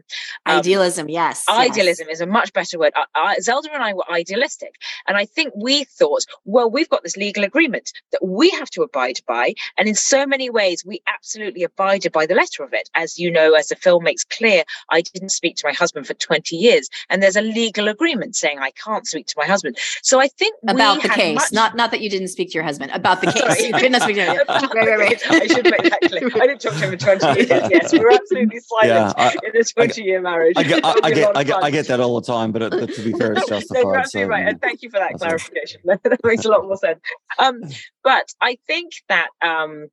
[0.46, 1.46] Um, idealism, yes.
[1.50, 2.18] Idealism yes.
[2.18, 2.94] is a much better word.
[2.96, 4.76] Uh, Zelda and I were idealistic.
[5.08, 8.82] And I think we thought, well, we've got this legal agreement that we have to
[8.82, 9.54] abide by.
[9.78, 12.90] And in so many ways, we absolutely abided by the letter of it.
[12.96, 16.14] As you know, as the film makes clear, I didn't speak to my husband for
[16.14, 16.90] 20 years.
[17.10, 19.78] And there's a legal agreement saying I can't speak to my husband.
[20.02, 21.54] So I think about the case, much...
[21.54, 23.68] not not that you didn't speak to your husband, about the case.
[23.68, 24.38] you couldn't speak to him.
[24.86, 25.22] right.
[25.30, 26.30] I should make that clear.
[26.42, 27.50] I didn't talk to him for 20 years.
[27.50, 30.54] Yes, we were absolutely silent yeah, I, in a 20 year marriage.
[30.58, 32.94] I get, I, I get, I get, I get that all the time, but, it,
[32.96, 33.84] to be fair, it's justified.
[33.84, 34.48] no, you're absolutely so, right.
[34.48, 35.82] And thank you for that clarification.
[35.86, 37.00] that makes a lot more sense.
[37.40, 37.62] Um,
[38.04, 39.88] but I think that um,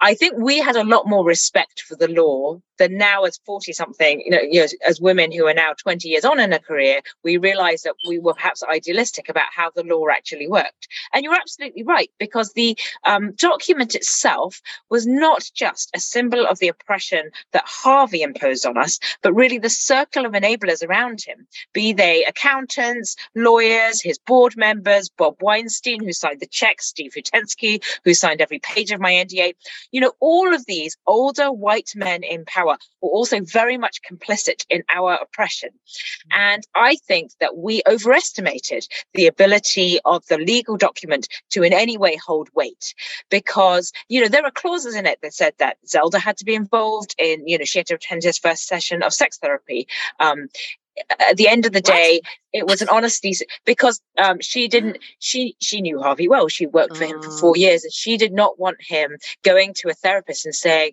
[0.00, 3.72] I think we had a lot more respect for the law than now as 40
[3.72, 6.58] something, you know, you know, as women who are now 20 years on in a
[6.58, 10.88] career, we realized that we were perhaps idealistic about how the law actually worked.
[11.12, 14.60] And you're absolutely right, because the um, document itself
[14.90, 19.58] was not just a symbol of the oppression that Harvey imposed on us, but really
[19.58, 26.04] the circle of enablers around him, be they accountants, lawyers, his board members, Bob Weinstein,
[26.04, 29.54] who signed the check, Steve Hutensky, who signed every page of my NDA.
[29.90, 32.67] You know, all of these older white men in power
[33.00, 35.70] were also very much complicit in our oppression.
[35.70, 36.38] Mm.
[36.38, 41.96] And I think that we overestimated the ability of the legal document to in any
[41.96, 42.94] way hold weight
[43.30, 46.54] because, you know, there are clauses in it that said that Zelda had to be
[46.54, 49.86] involved in, you know, she had to attend his first session of sex therapy.
[50.20, 50.48] Um,
[51.20, 52.20] at the end of the day,
[52.52, 53.32] it was an honesty
[53.64, 54.98] because um, she didn't.
[55.18, 56.48] She she knew Harvey well.
[56.48, 57.58] She worked for him for four mm.
[57.58, 60.92] years, and she did not want him going to a therapist and saying,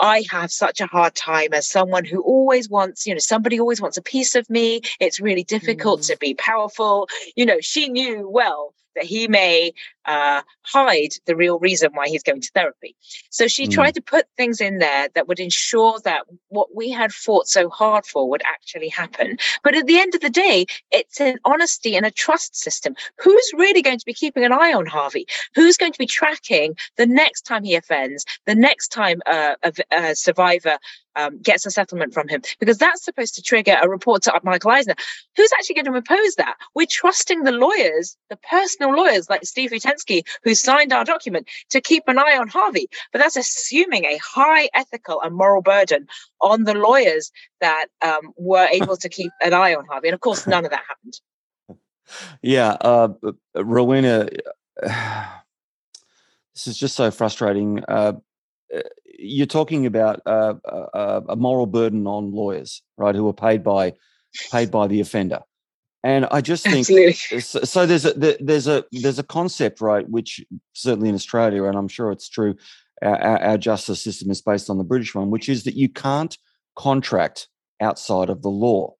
[0.00, 3.80] "I have such a hard time as someone who always wants, you know, somebody always
[3.80, 4.80] wants a piece of me.
[5.00, 6.06] It's really difficult mm.
[6.08, 9.72] to be powerful." You know, she knew well that he may
[10.06, 12.94] uh, hide the real reason why he's going to therapy.
[13.30, 13.72] So she mm.
[13.72, 17.68] tried to put things in there that would ensure that what we had fought so
[17.68, 19.38] hard for would actually happen.
[19.62, 22.94] But at the end of the day, it's an honesty and a trust system.
[23.18, 25.26] Who's really going to be keeping an eye on Harvey?
[25.54, 29.72] Who's going to be tracking the next time he offends, the next time uh, a,
[29.92, 30.78] a survivor
[31.16, 34.70] um, gets a settlement from him because that's supposed to trigger a report to Michael
[34.70, 34.94] Eisner.
[35.36, 36.56] Who's actually going to impose that?
[36.74, 41.80] We're trusting the lawyers, the personal lawyers like Steve Hutensky, who signed our document, to
[41.80, 42.88] keep an eye on Harvey.
[43.12, 46.06] But that's assuming a high ethical and moral burden
[46.40, 47.30] on the lawyers
[47.60, 50.08] that um, were able to keep an eye on Harvey.
[50.08, 51.20] And of course, none of that happened.
[52.42, 53.08] Yeah, uh,
[53.54, 54.28] Rowena,
[54.82, 57.82] this is just so frustrating.
[57.88, 58.14] Uh,
[59.18, 63.94] you're talking about uh, a, a, moral burden on lawyers, right, who are paid by
[64.50, 65.40] paid by the offender.
[66.04, 66.86] And I just think
[67.42, 67.86] so, so.
[67.86, 72.12] There's a there's a there's a concept, right, which certainly in Australia, and I'm sure
[72.12, 72.54] it's true.
[73.02, 76.36] Our, our justice system is based on the British one, which is that you can't
[76.76, 77.48] contract
[77.80, 78.94] outside of the law,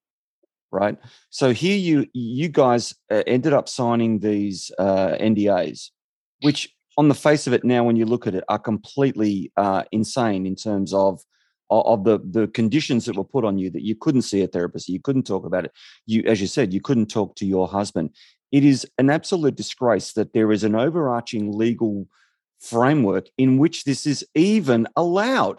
[0.72, 0.98] right?
[1.30, 5.90] So here you you guys uh, ended up signing these uh, NDAs,
[6.40, 9.82] which on the face of it now, when you look at it, are completely uh,
[9.92, 11.20] insane in terms of
[11.70, 14.88] of the the conditions that were put on you that you couldn't see a therapist,
[14.88, 15.72] you couldn't talk about it.
[16.06, 18.10] You, as you said, you couldn't talk to your husband.
[18.52, 22.06] It is an absolute disgrace that there is an overarching legal
[22.60, 25.58] framework in which this is even allowed.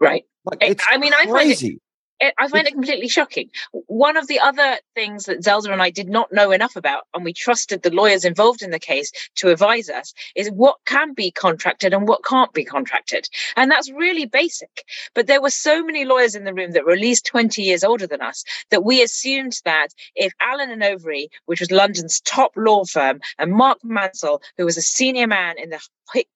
[0.00, 0.24] Right.
[0.44, 1.26] Like, I mean, crazy.
[1.26, 1.80] I find it
[2.20, 3.50] it, I find it completely shocking.
[3.72, 7.24] One of the other things that Zelda and I did not know enough about, and
[7.24, 11.30] we trusted the lawyers involved in the case to advise us, is what can be
[11.30, 13.28] contracted and what can't be contracted.
[13.56, 14.84] And that's really basic.
[15.14, 17.84] But there were so many lawyers in the room that were at least 20 years
[17.84, 22.52] older than us that we assumed that if Allen and Overy, which was London's top
[22.56, 25.80] law firm, and Mark Mansell, who was a senior man in the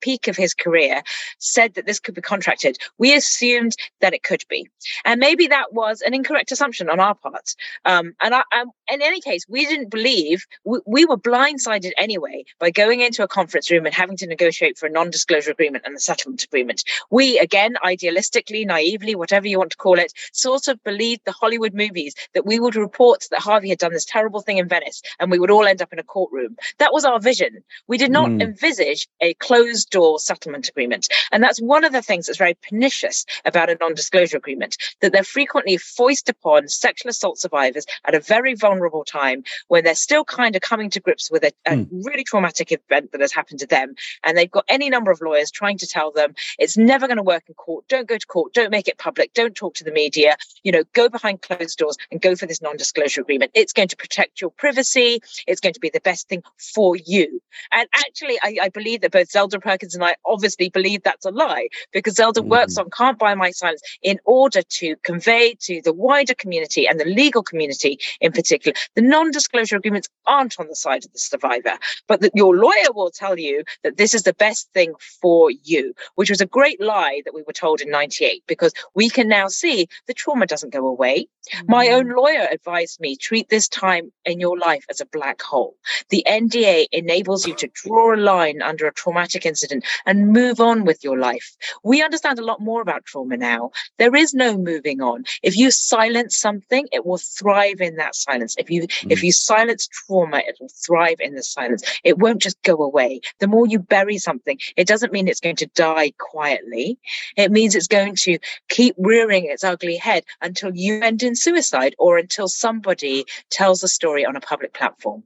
[0.00, 1.02] peak of his career
[1.38, 4.68] said that this could be contracted, we assumed that it could be.
[5.04, 7.54] And maybe that was an incorrect assumption on our part.
[7.84, 12.44] Um, and I, I, in any case, we didn't believe, we, we, were blindsided anyway
[12.60, 15.84] by going into a conference room and having to negotiate for a non disclosure agreement
[15.86, 16.84] and a settlement agreement.
[17.10, 21.74] We, again, idealistically, naively, whatever you want to call it, sort of believed the Hollywood
[21.74, 25.30] movies that we would report that Harvey had done this terrible thing in Venice and
[25.30, 26.56] we would all end up in a courtroom.
[26.78, 27.62] That was our vision.
[27.86, 28.42] We did not mm.
[28.42, 31.08] envisage a closed closed door settlement agreement.
[31.30, 35.12] And that's one of the things that's very pernicious about a non disclosure agreement, that
[35.12, 39.94] they're frequently frequently foist upon sexual assault survivors at a very vulnerable time when they're
[39.94, 41.88] still kind of coming to grips with a, a mm.
[42.04, 43.94] really traumatic event that has happened to them.
[44.24, 47.22] And they've got any number of lawyers trying to tell them it's never going to
[47.22, 47.86] work in court.
[47.88, 48.52] Don't go to court.
[48.54, 49.32] Don't make it public.
[49.34, 50.36] Don't talk to the media.
[50.64, 53.52] You know, go behind closed doors and go for this non disclosure agreement.
[53.54, 55.20] It's going to protect your privacy.
[55.46, 56.42] It's going to be the best thing
[56.74, 57.40] for you.
[57.70, 61.30] And actually, I, I believe that both Zelda Perkins and I obviously believe that's a
[61.30, 62.48] lie because Zelda mm.
[62.48, 66.98] works on Can't Buy My Silence in order to convey to the wider community and
[66.98, 71.18] the legal community in particular the non disclosure agreements aren't on the side of the
[71.18, 75.50] survivor, but that your lawyer will tell you that this is the best thing for
[75.50, 79.28] you, which was a great lie that we were told in 98 because we can
[79.28, 81.26] now see the trauma doesn't go away.
[81.54, 81.68] Mm.
[81.68, 82.16] My own mm.
[82.16, 85.76] lawyer advised me treat this time in your life as a black hole.
[86.10, 90.84] The NDA enables you to draw a line under a traumatic incident and move on
[90.84, 91.56] with your life.
[91.82, 93.70] We understand a lot more about trauma now.
[93.98, 95.24] There is no moving on.
[95.42, 98.54] If you silence something, it will thrive in that silence.
[98.58, 99.10] If you mm.
[99.10, 101.82] if you silence trauma, it will thrive in the silence.
[102.04, 103.20] It won't just go away.
[103.38, 106.98] The more you bury something, it doesn't mean it's going to die quietly.
[107.36, 111.94] It means it's going to keep rearing its ugly head until you end in suicide
[111.98, 115.24] or until somebody tells a story on a public platform.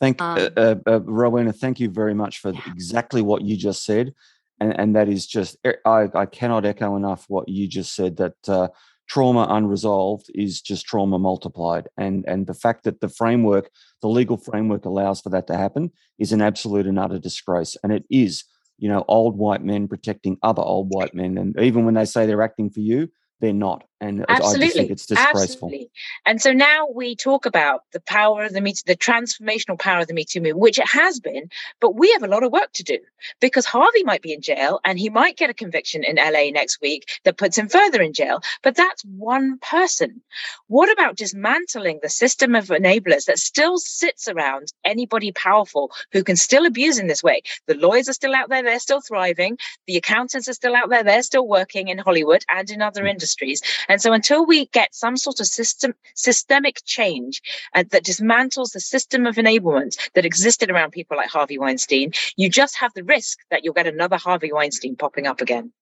[0.00, 1.52] Thank um, uh, uh, uh, Rowena.
[1.52, 2.60] Thank you very much for yeah.
[2.66, 4.14] exactly what you just said,
[4.60, 8.16] and and that is just eh, I I cannot echo enough what you just said
[8.18, 8.48] that.
[8.48, 8.68] Uh,
[9.08, 11.88] trauma unresolved is just trauma multiplied.
[11.96, 13.70] And and the fact that the framework
[14.02, 17.76] the legal framework allows for that to happen is an absolute and utter disgrace.
[17.82, 18.44] And it is
[18.78, 21.38] you know old white men protecting other old white men.
[21.38, 23.08] And even when they say they're acting for you
[23.40, 23.84] they're not.
[24.00, 24.64] And Absolutely.
[24.64, 25.68] I just think it's disgraceful.
[25.68, 25.90] Absolutely.
[26.24, 30.08] And so now we talk about the power of the Me the transformational power of
[30.08, 32.72] the Me Too movement, which it has been, but we have a lot of work
[32.74, 32.98] to do
[33.40, 36.80] because Harvey might be in jail and he might get a conviction in LA next
[36.80, 38.40] week that puts him further in jail.
[38.62, 40.20] But that's one person.
[40.68, 46.36] What about dismantling the system of enablers that still sits around anybody powerful who can
[46.36, 47.42] still abuse in this way?
[47.66, 49.58] The lawyers are still out there, they're still thriving.
[49.86, 53.10] The accountants are still out there, they're still working in Hollywood and in other mm.
[53.10, 53.62] industries industries.
[53.88, 57.42] And so until we get some sort of system systemic change
[57.74, 62.48] uh, that dismantles the system of enablement that existed around people like Harvey Weinstein, you
[62.48, 65.72] just have the risk that you'll get another Harvey Weinstein popping up again.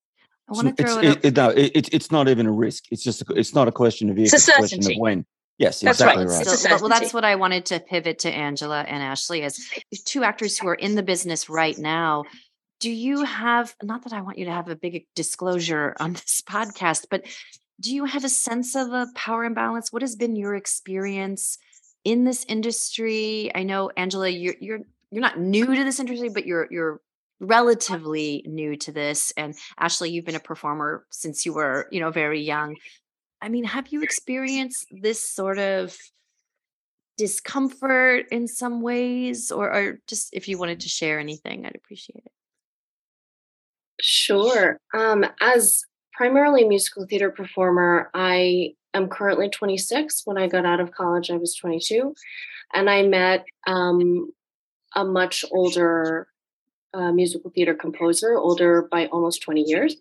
[0.49, 2.85] I want to throw it's, it, it, no, it, it's not even a risk.
[2.91, 4.27] It's just a, it's not a question of if.
[4.27, 5.27] It's, it's a question of when.
[5.59, 6.37] Yes, that's exactly right.
[6.37, 6.47] right.
[6.47, 9.59] Still, well, that's what I wanted to pivot to Angela and Ashley as
[10.05, 12.25] two actors who are in the business right now
[12.81, 16.43] do you have not that I want you to have a big disclosure on this
[16.49, 17.25] podcast, but
[17.81, 19.93] do you have a sense of a power imbalance?
[19.93, 21.59] What has been your experience
[22.05, 23.51] in this industry?
[23.55, 27.01] I know Angela, you're you're you're not new to this industry, but you're you're
[27.41, 29.33] relatively new to this.
[29.37, 32.77] And Ashley, you've been a performer since you were, you know, very young.
[33.43, 35.97] I mean, have you experienced this sort of
[37.19, 42.23] discomfort in some ways or, or just if you wanted to share anything i'd appreciate
[42.27, 42.33] it
[44.01, 44.79] Sure.
[44.95, 45.85] Um, as
[46.17, 50.23] primarily musical theater performer, I am currently 26.
[50.25, 52.15] When I got out of college, I was 22.
[52.75, 54.31] And I met um,
[54.95, 56.27] a much older
[56.95, 59.97] uh, musical theater composer, older by almost 20 years.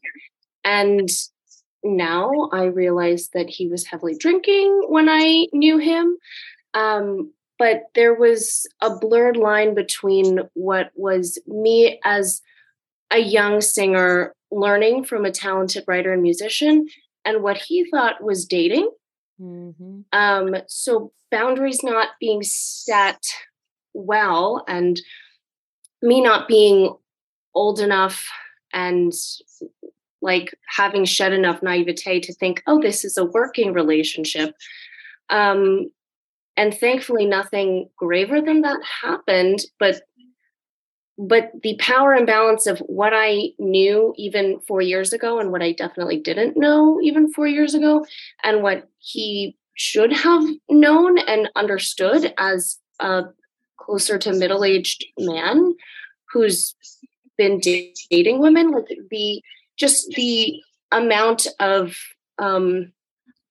[0.64, 1.10] And
[1.84, 6.18] now I realize that he was heavily drinking when I knew him.
[6.74, 12.42] Um, but there was a blurred line between what was me as
[13.12, 16.88] a young singer learning from a talented writer and musician
[17.24, 18.90] and what he thought was dating.
[19.42, 20.02] Mm-hmm.
[20.14, 23.22] Um, so boundaries not being set
[23.94, 25.02] well and
[26.02, 26.96] me not being
[27.54, 28.30] old enough
[28.74, 29.14] and
[30.22, 34.54] like having shed enough naivete to think, oh, this is a working relationship.
[35.30, 35.92] Um,
[36.58, 39.60] and thankfully, nothing graver than that happened.
[39.80, 40.02] But
[41.18, 45.72] but the power imbalance of what I knew even four years ago and what I
[45.72, 48.06] definitely didn't know even four years ago,
[48.44, 53.24] and what he should have known and understood as a
[53.78, 55.74] closer to middle aged man
[56.32, 56.76] who's
[57.38, 59.42] been dating women, like the
[59.78, 61.98] just the amount of
[62.40, 62.92] um,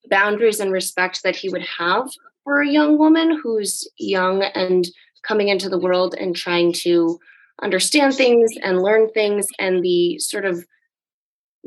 [0.09, 2.09] boundaries and respect that he would have
[2.43, 4.87] for a young woman who's young and
[5.23, 7.19] coming into the world and trying to
[7.61, 10.65] understand things and learn things and the sort of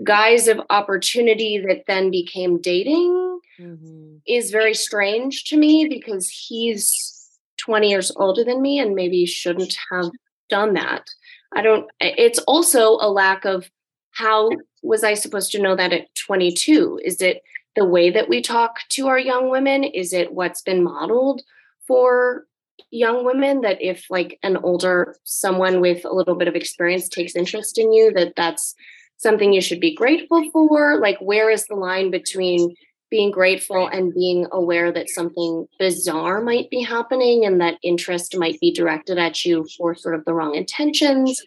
[0.04, 4.16] guise of opportunity that then became dating mm-hmm.
[4.26, 9.76] is very strange to me because he's 20 years older than me and maybe shouldn't
[9.90, 10.10] have
[10.48, 11.08] done that.
[11.54, 13.68] I don't, it's also a lack of
[14.12, 14.50] how
[14.82, 17.00] was I supposed to know that at 22?
[17.04, 17.42] Is it
[17.74, 19.84] the way that we talk to our young women?
[19.84, 21.42] Is it what's been modeled
[21.86, 22.44] for
[22.90, 27.36] young women that if like an older someone with a little bit of experience takes
[27.36, 28.74] interest in you that that's
[29.16, 30.98] something you should be grateful for?
[31.00, 32.74] Like where is the line between
[33.10, 38.60] being grateful and being aware that something bizarre might be happening and that interest might
[38.60, 41.42] be directed at you for sort of the wrong intentions?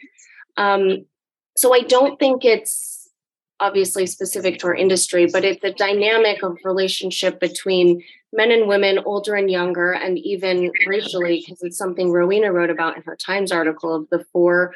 [0.57, 1.05] Um,
[1.57, 3.01] so i don't think it's
[3.61, 8.01] obviously specific to our industry, but it's a dynamic of relationship between
[8.33, 12.97] men and women, older and younger, and even racially, because it's something Rowena wrote about
[12.97, 14.73] in her Times article of the four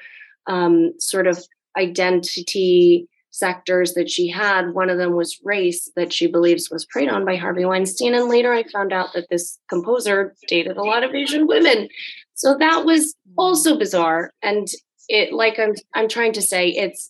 [0.47, 1.43] um, sort of
[1.77, 4.73] identity sectors that she had.
[4.73, 8.13] One of them was race that she believes was preyed on by Harvey Weinstein.
[8.13, 11.89] And later I found out that this composer dated a lot of Asian women.
[12.35, 14.31] So that was also bizarre.
[14.41, 14.67] And
[15.09, 17.09] it like I'm I'm trying to say, it's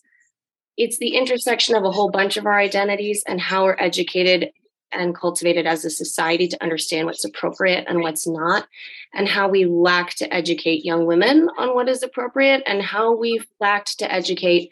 [0.76, 4.50] it's the intersection of a whole bunch of our identities and how we're educated
[4.96, 8.66] and cultivated as a society to understand what's appropriate and what's not,
[9.14, 13.46] and how we lack to educate young women on what is appropriate, and how we've
[13.60, 14.70] lacked to educate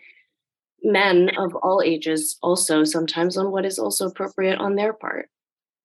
[0.83, 5.31] men of all ages also sometimes on what is also appropriate on their part.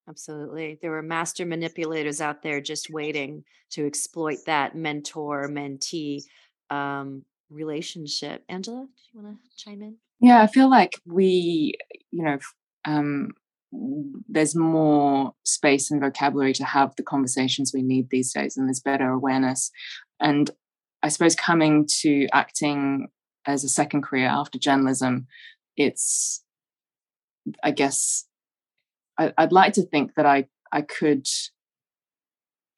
[0.09, 0.79] Absolutely.
[0.81, 6.23] There were master manipulators out there just waiting to exploit that mentor mentee
[6.69, 8.43] um, relationship.
[8.49, 9.97] Angela, do you want to chime in?
[10.19, 11.75] Yeah, I feel like we,
[12.11, 12.39] you know,
[12.85, 13.31] um,
[13.72, 18.80] there's more space and vocabulary to have the conversations we need these days, and there's
[18.80, 19.72] better awareness.
[20.20, 20.49] And
[21.03, 23.09] I suppose coming to acting
[23.45, 25.28] as a second career after journalism,
[25.78, 26.43] it's,
[27.63, 28.26] I guess,
[29.17, 31.28] I, would like to think that I I could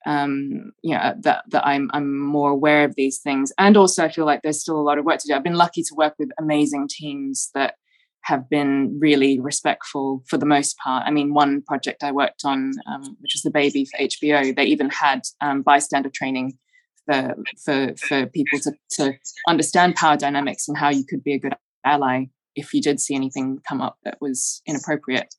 [0.06, 4.10] um you know that that i'm i'm more aware of these things and also i
[4.10, 6.16] feel like there's still a lot of work to do i've been lucky to work
[6.18, 7.76] with amazing teams that
[8.24, 11.04] have been really respectful for the most part.
[11.08, 14.66] I mean one project i worked on um, which was the baby for hbo they
[14.66, 16.58] even had um, bystander training
[17.06, 19.14] for for for people to to
[19.48, 23.16] understand power dynamics and how you could be a good ally if you did see
[23.16, 25.34] anything come up that was inappropriate.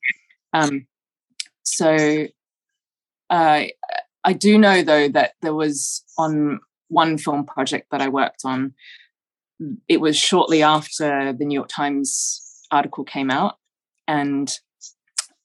[0.53, 0.87] Um
[1.63, 2.27] so
[3.31, 3.65] uh,
[4.25, 8.75] I do know though that there was on one film project that I worked on,
[9.89, 12.41] it was shortly after the New York Times
[12.73, 13.57] article came out,
[14.09, 14.53] and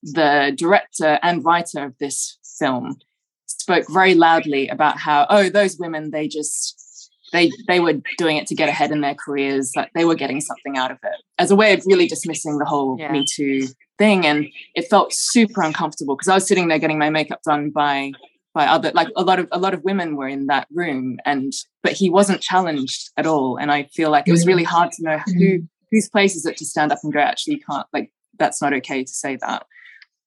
[0.03, 2.97] the director and writer of this film
[3.45, 8.47] spoke very loudly about how oh those women they just they they were doing it
[8.47, 11.51] to get ahead in their careers that they were getting something out of it as
[11.51, 13.11] a way of really dismissing the whole yeah.
[13.11, 13.67] me too
[13.97, 17.69] thing and it felt super uncomfortable because i was sitting there getting my makeup done
[17.69, 18.11] by
[18.53, 21.51] by other like a lot of a lot of women were in that room and
[21.84, 24.67] but he wasn't challenged at all and i feel like it was really mm.
[24.67, 25.67] hard to know who mm.
[25.92, 28.74] Whose place is it to stand up and go actually you can't like that's not
[28.74, 29.66] okay to say that.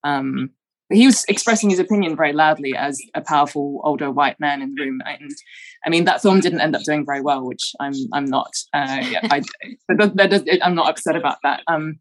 [0.05, 0.51] Um
[0.89, 4.75] but he was expressing his opinion very loudly as a powerful older white man in
[4.75, 5.31] the room and
[5.87, 9.01] i mean that film didn't end up doing very well which i'm i'm not uh
[9.09, 9.41] yeah, I,
[9.87, 11.63] but that, that does, i'm not upset about that.
[11.69, 12.01] Um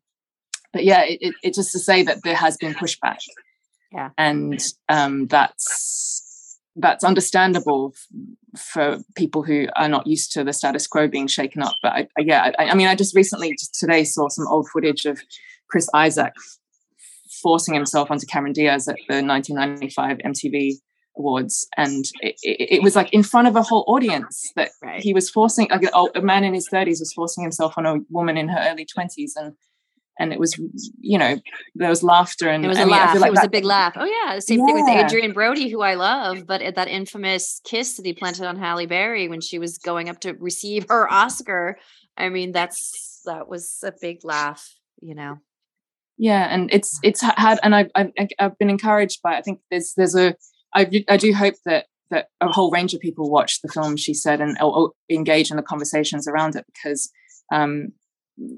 [0.73, 3.19] but yeah it, it, it just to say that there has been pushback.
[3.91, 4.09] Yeah.
[4.17, 6.28] And um, that's
[6.79, 7.93] that's understandable
[8.55, 11.91] f- for people who are not used to the status quo being shaken up but
[11.91, 15.05] I, I, yeah I, I, mean i just recently just today saw some old footage
[15.05, 15.21] of
[15.69, 16.33] chris isaak
[17.41, 20.73] forcing himself onto cameron diaz at the 1995 mtv
[21.17, 25.03] awards and it, it, it was like in front of a whole audience that right.
[25.03, 27.97] he was forcing like a, a man in his 30s was forcing himself on a
[28.09, 29.53] woman in her early 20s and
[30.19, 30.59] and it was
[30.99, 31.39] you know
[31.75, 33.19] there was laughter and it was a I mean, laugh.
[33.19, 34.65] Like it was that, a big laugh oh yeah the same yeah.
[34.65, 38.45] thing with Adrien brody who i love but at that infamous kiss that he planted
[38.45, 41.77] on halle berry when she was going up to receive her oscar
[42.17, 45.37] i mean that's that was a big laugh you know
[46.17, 49.93] yeah and it's it's had and i've i've, I've been encouraged by i think there's
[49.95, 50.35] there's a
[50.75, 54.13] I, I do hope that that a whole range of people watch the film she
[54.13, 57.09] said and or, or engage in the conversations around it because
[57.51, 57.89] um,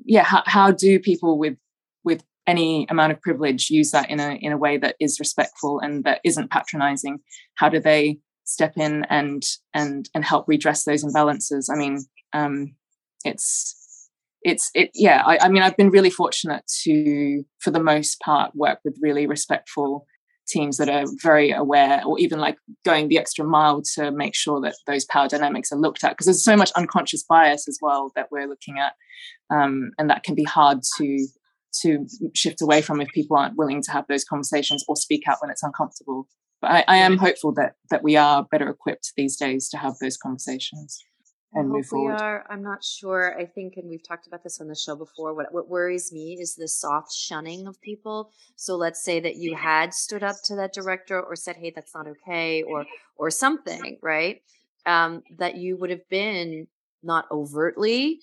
[0.06, 1.58] yeah how, how do people with
[2.04, 5.80] with any amount of privilege use that in a in a way that is respectful
[5.80, 7.20] and that isn't patronizing?
[7.56, 11.66] How do they step in and and and help redress those imbalances?
[11.72, 12.00] I mean
[12.34, 12.76] um
[13.24, 14.10] it's
[14.44, 18.56] it's it yeah I, I mean i've been really fortunate to for the most part
[18.56, 20.06] work with really respectful
[20.48, 24.60] teams that are very aware or even like going the extra mile to make sure
[24.62, 28.12] that those power dynamics are looked at because there's so much unconscious bias as well
[28.16, 28.94] that we're looking at
[29.52, 31.28] um, and that can be hard to
[31.82, 35.38] to shift away from if people aren't willing to have those conversations or speak out
[35.42, 36.28] when it's uncomfortable
[36.62, 39.94] but I, I am hopeful that that we are better equipped these days to have
[40.00, 41.04] those conversations
[41.54, 42.22] and move hope we forward.
[42.22, 42.46] are.
[42.50, 43.38] I'm not sure.
[43.38, 45.34] I think, and we've talked about this on the show before.
[45.34, 48.32] What what worries me is the soft shunning of people.
[48.56, 51.96] So let's say that you had stood up to that director or said, "Hey, that's
[51.96, 52.86] not okay," or
[53.16, 54.42] or something, right?
[54.86, 56.68] Um, that you would have been
[57.04, 58.20] not overtly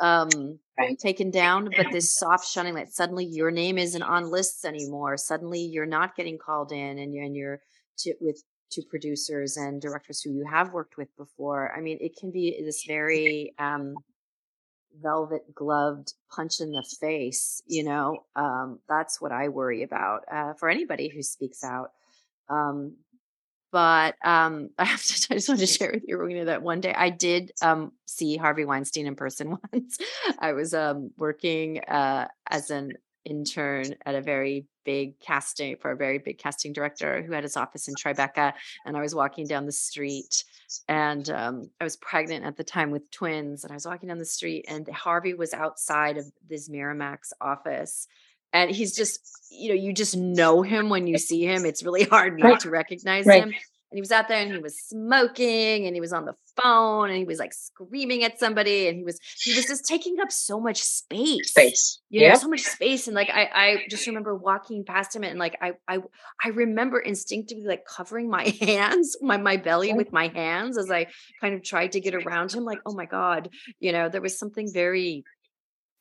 [0.00, 0.98] um right.
[0.98, 5.60] taken down but this soft shunning that suddenly your name isn't on lists anymore suddenly
[5.60, 7.60] you're not getting called in and you're, and you're
[7.98, 11.72] to, with to producers and directors who you have worked with before.
[11.76, 13.94] I mean it can be this very um
[15.00, 18.24] velvet gloved punch in the face you know?
[18.34, 21.90] Um that's what i worry about uh for anybody who speaks out.
[22.48, 22.96] Um
[23.76, 25.26] but um, I have to.
[25.30, 28.38] I just wanted to share with you, Rowena, that one day I did um, see
[28.38, 29.98] Harvey Weinstein in person once.
[30.38, 32.94] I was um, working uh, as an
[33.26, 37.54] intern at a very big casting for a very big casting director who had his
[37.54, 38.54] office in Tribeca,
[38.86, 40.44] and I was walking down the street,
[40.88, 44.16] and um, I was pregnant at the time with twins, and I was walking down
[44.16, 48.08] the street, and Harvey was outside of this Miramax office
[48.56, 52.04] and he's just you know you just know him when you see him it's really
[52.04, 52.60] hard not Right.
[52.60, 53.42] to recognize Right.
[53.42, 53.48] him
[53.90, 57.08] and he was out there and he was smoking and he was on the phone
[57.10, 60.32] and he was like screaming at somebody and he was he was just taking up
[60.32, 62.00] so much space Space.
[62.10, 62.34] you know Yeah.
[62.34, 65.72] so much space and like i i just remember walking past him and like i
[65.86, 65.98] i
[66.44, 71.06] i remember instinctively like covering my hands my my belly with my hands as i
[71.40, 73.48] kind of tried to get around him like oh my god
[73.78, 75.24] you know there was something very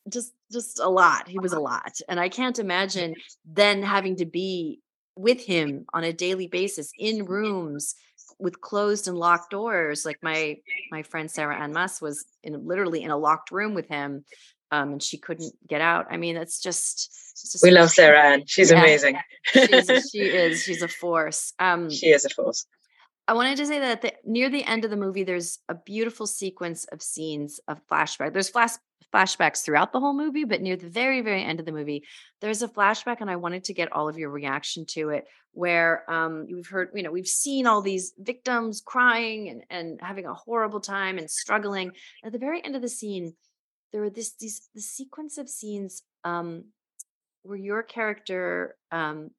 [0.10, 4.26] just just a lot he was a lot and i can't imagine then having to
[4.26, 4.80] be
[5.16, 7.96] with him on a daily basis in rooms
[8.38, 10.58] with closed and locked doors like my
[10.92, 14.24] my friend sarah ann Masse was in literally in a locked room with him
[14.72, 18.20] um and she couldn't get out i mean it's just, it's just We love Sarah
[18.34, 18.44] Ann.
[18.46, 18.80] She's Yeah.
[18.80, 19.18] amazing.
[19.54, 22.66] she's, she is she's a force um she is a force.
[23.28, 26.28] I wanted to say that the, near the end of the movie, there's a beautiful
[26.28, 28.34] sequence of scenes of flashback.
[28.34, 28.74] There's flash
[29.14, 32.04] flashbacks throughout the whole movie, but near the very, very end of the movie,
[32.42, 35.26] there's a flashback, and I wanted to get all of your reaction to it.
[35.54, 40.26] Where um, we've heard, you know, we've seen all these victims crying and and having
[40.26, 41.92] a horrible time and struggling.
[42.26, 43.36] At the very end of the scene,
[43.92, 46.66] there were this these the sequence of scenes um,
[47.44, 49.32] where your character um,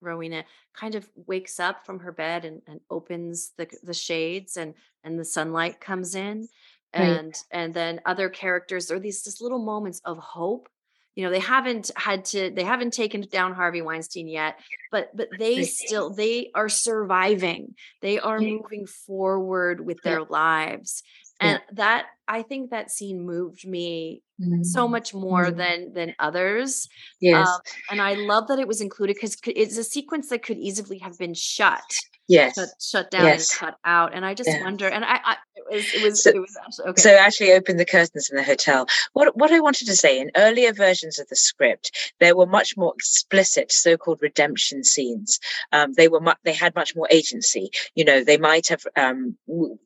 [0.00, 0.44] Rowena
[0.74, 4.74] kind of wakes up from her bed and, and opens the the shades and
[5.04, 6.48] and the sunlight comes in.
[6.96, 7.02] Right.
[7.04, 10.68] and and then other characters are these just little moments of hope.
[11.14, 14.58] You know they haven't had to they haven't taken down Harvey Weinstein yet
[14.92, 17.74] but but they still they are surviving.
[18.00, 21.02] They are moving forward with their lives
[21.40, 21.58] Yeah.
[21.70, 24.22] and that I think that scene moved me
[24.62, 24.90] so Mm.
[24.90, 25.56] much more Mm.
[25.56, 26.88] than than others
[27.20, 27.46] Yes.
[27.48, 27.60] um,
[27.90, 31.18] and I love that it was included because it's a sequence that could easily have
[31.18, 31.82] been shut,
[32.28, 32.54] Yes.
[32.54, 33.50] shut, shut down Yes.
[33.52, 34.14] and cut out.
[34.14, 34.62] And I just Yeah.
[34.62, 34.86] wonder.
[34.86, 35.36] And I, I
[35.70, 37.02] it was, it was, So- it was actually okay.
[37.02, 38.86] So actually open the curtains in the hotel.
[39.14, 42.76] What what I wanted to say in earlier versions of the script, there were much
[42.76, 45.40] more explicit so-called redemption scenes.
[45.72, 47.70] Um, they were mu- they had much more agency.
[47.94, 49.36] You know, they might have um,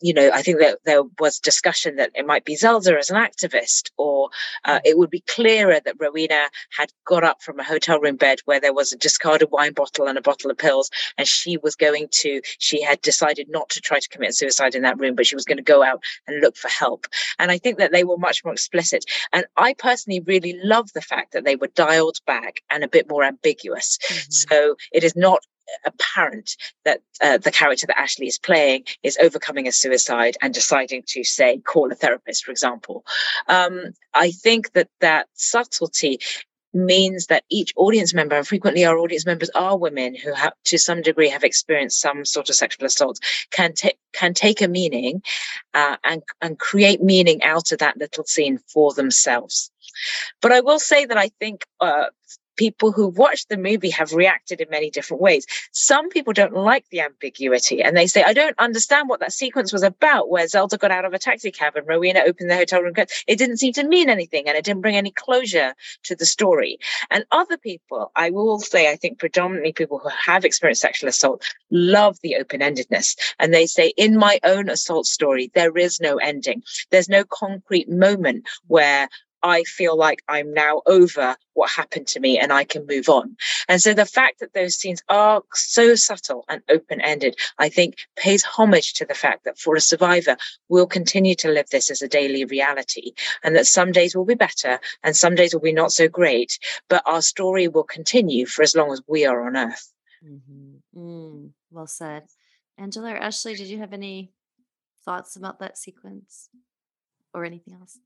[0.01, 3.17] you know, I think that there was discussion that it might be Zelda as an
[3.17, 4.31] activist, or
[4.65, 8.39] uh, it would be clearer that Rowena had got up from a hotel room bed
[8.45, 11.77] where there was a discarded wine bottle and a bottle of pills, and she was
[11.77, 12.32] going to.
[12.59, 15.45] She had decided not to try to commit suicide in that room, but she was
[15.45, 17.07] going to go out and look for help.
[17.39, 19.05] And I think that they were much more explicit.
[19.33, 23.09] And I personally really love the fact that they were dialed back and a bit
[23.09, 23.99] more ambiguous.
[24.31, 25.45] So it is not
[25.85, 31.03] apparent that uh, the character that Ashley is playing is overcoming a suicide and deciding
[31.09, 33.05] to say call a therapist, for example.
[33.49, 36.21] Um, I think that that subtlety
[36.75, 40.79] means that each audience member, and frequently our audience members are women who have, to
[40.79, 43.19] some degree, have experienced some sort of sexual assault,
[43.51, 45.23] can take can take a meaning
[45.75, 49.71] uh, and and create meaning out of that little scene for themselves.
[50.41, 52.07] But I will say that I think uh,
[52.63, 55.45] people who watched the movie have reacted in many different ways.
[55.73, 59.73] Some people don't like the ambiguity and they say, I don't understand what that sequence
[59.73, 62.81] was about, where Zelda got out of a taxi cab and Rowena opened the hotel
[62.81, 62.95] room.
[63.27, 66.79] It didn't seem to mean anything and it didn't bring any closure to the story.
[67.11, 71.43] And other people, I will say, I think predominantly people who have experienced sexual assault
[71.73, 73.17] love the open endedness.
[73.41, 76.63] And they say, in my own assault story, there is no ending.
[76.93, 79.09] There's no concrete moment where
[79.43, 83.37] I feel like I'm now over what happened to me and I can move on.
[83.69, 87.97] And so the fact that those scenes are so subtle and open ended, I think
[88.17, 90.37] pays homage to the fact that for a survivor,
[90.69, 93.13] we'll continue to live this as a daily reality
[93.43, 96.59] and that some days will be better and some days will be not so great,
[96.89, 99.93] but our story will continue for as long as we are on earth.
[100.25, 100.99] Mm-hmm.
[100.99, 102.25] Mm, well said.
[102.79, 104.33] Angela or Ashley, did you have any
[105.05, 106.49] thoughts about that sequence
[107.35, 107.99] or anything else?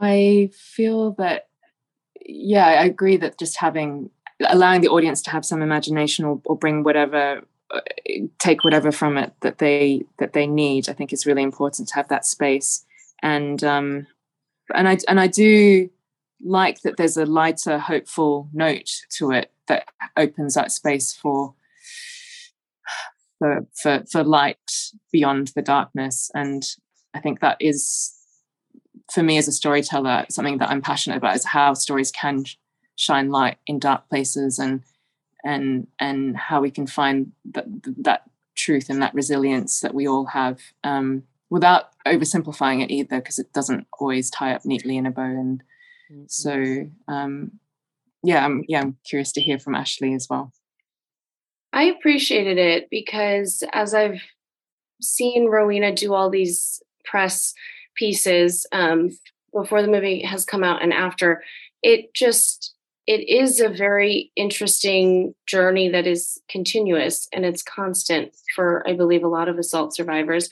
[0.00, 1.48] I feel that,
[2.24, 4.10] yeah, I agree that just having,
[4.48, 7.42] allowing the audience to have some imagination or, or bring whatever,
[7.72, 7.80] uh,
[8.38, 10.88] take whatever from it that they that they need.
[10.88, 12.84] I think is really important to have that space,
[13.22, 14.06] and um,
[14.74, 15.88] and I and I do
[16.44, 19.86] like that there's a lighter, hopeful note to it that
[20.16, 21.54] opens that space for
[23.38, 24.72] for for, for light
[25.12, 26.64] beyond the darkness, and
[27.14, 28.19] I think that is
[29.12, 32.44] for me as a storyteller, something that I'm passionate about is how stories can
[32.96, 34.82] shine light in dark places and
[35.42, 37.64] and and how we can find that
[37.98, 38.24] that
[38.56, 43.52] truth and that resilience that we all have um, without oversimplifying it either because it
[43.52, 45.62] doesn't always tie up neatly in a bow and
[46.12, 46.24] mm-hmm.
[46.26, 47.52] so um,
[48.22, 50.52] yeah I'm yeah I'm curious to hear from Ashley as well
[51.72, 54.20] I appreciated it because as I've
[55.00, 57.54] seen Rowena do all these press
[58.00, 59.10] pieces um,
[59.52, 61.42] before the movie has come out and after.
[61.82, 62.74] It just
[63.06, 69.24] it is a very interesting journey that is continuous and it's constant for i believe
[69.24, 70.48] a lot of assault survivors.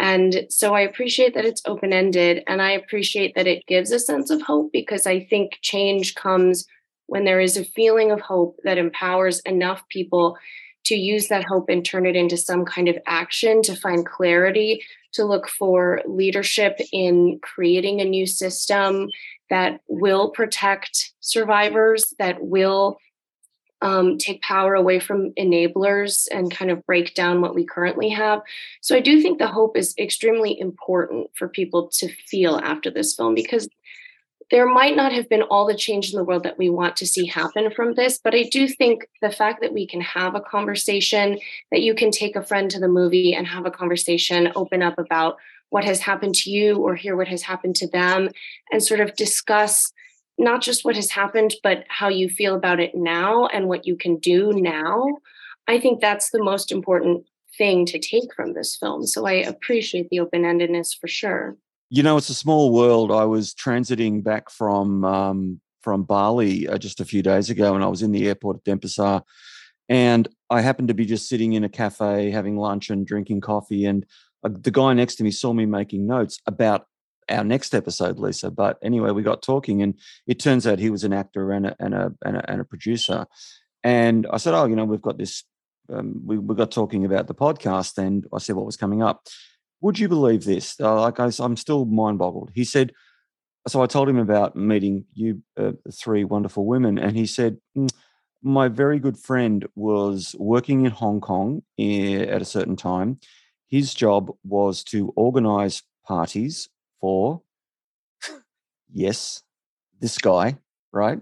[0.00, 3.98] And so i appreciate that it's open ended and i appreciate that it gives a
[3.98, 6.66] sense of hope because i think change comes
[7.06, 10.36] when there is a feeling of hope that empowers enough people
[10.84, 14.80] to use that hope and turn it into some kind of action to find clarity
[15.12, 19.08] to look for leadership in creating a new system
[19.50, 22.98] that will protect survivors, that will
[23.80, 28.40] um, take power away from enablers and kind of break down what we currently have.
[28.80, 33.14] So I do think the hope is extremely important for people to feel after this
[33.14, 33.68] film because
[34.50, 37.06] there might not have been all the change in the world that we want to
[37.06, 40.40] see happen from this, but I do think the fact that we can have a
[40.40, 41.38] conversation,
[41.70, 44.98] that you can take a friend to the movie and have a conversation, open up
[44.98, 45.36] about
[45.70, 48.30] what has happened to you or hear what has happened to them,
[48.72, 49.92] and sort of discuss
[50.38, 53.96] not just what has happened, but how you feel about it now and what you
[53.96, 55.18] can do now.
[55.66, 57.26] I think that's the most important
[57.58, 59.04] thing to take from this film.
[59.04, 61.56] So I appreciate the open endedness for sure.
[61.90, 63.10] You know, it's a small world.
[63.10, 67.82] I was transiting back from um, from Bali uh, just a few days ago, and
[67.82, 69.22] I was in the airport at Denpasar,
[69.88, 73.86] and I happened to be just sitting in a cafe having lunch and drinking coffee,
[73.86, 74.04] and
[74.44, 76.86] uh, the guy next to me saw me making notes about
[77.30, 78.50] our next episode, Lisa.
[78.50, 79.94] But anyway, we got talking, and
[80.26, 82.64] it turns out he was an actor and a and a and a, and a
[82.64, 83.26] producer.
[83.82, 85.44] And I said, "Oh, you know, we've got this."
[85.90, 89.26] Um, we we got talking about the podcast, and I said what was coming up,
[89.80, 90.78] would you believe this?
[90.80, 92.50] Uh, like I, I'm still mind boggled.
[92.54, 92.92] He said,
[93.66, 97.90] so I told him about meeting you uh, three wonderful women, and he said, mm,
[98.42, 103.18] my very good friend was working in Hong Kong at a certain time.
[103.68, 106.68] His job was to organize parties
[107.00, 107.42] for,
[108.92, 109.42] yes,
[110.00, 110.58] this guy,
[110.92, 111.20] right?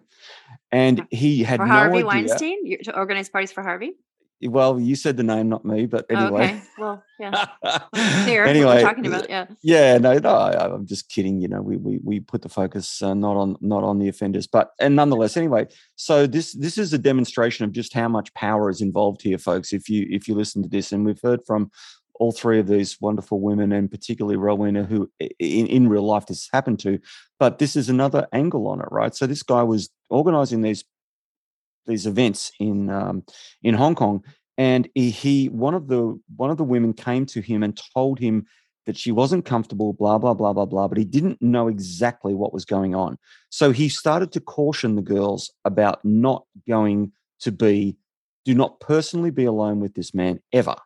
[0.70, 2.06] And he had for no Harvey idea.
[2.06, 3.94] Weinstein to organize parties for Harvey.
[4.42, 6.44] Well, you said the name, not me, but anyway.
[6.44, 6.62] Okay.
[6.78, 7.46] Well, yeah.
[8.26, 9.46] Here, anyway, talking about, yeah.
[9.62, 11.40] Yeah, no, no, I, I'm just kidding.
[11.40, 14.46] You know, we we we put the focus uh, not on not on the offenders,
[14.46, 15.68] but and nonetheless, anyway.
[15.94, 19.72] So this this is a demonstration of just how much power is involved here, folks.
[19.72, 21.70] If you if you listen to this, and we've heard from
[22.18, 26.48] all three of these wonderful women, and particularly Rowena, who in, in real life this
[26.52, 26.98] happened to,
[27.38, 29.14] but this is another angle on it, right?
[29.14, 30.84] So this guy was organizing these
[31.86, 33.24] these events in um,
[33.62, 34.22] in Hong Kong,
[34.58, 38.46] and he, one of the one of the women came to him and told him
[38.86, 42.52] that she wasn't comfortable, blah blah blah blah blah, but he didn't know exactly what
[42.52, 43.18] was going on.
[43.50, 47.96] So he started to caution the girls about not going to be,
[48.44, 50.76] do not personally be alone with this man ever.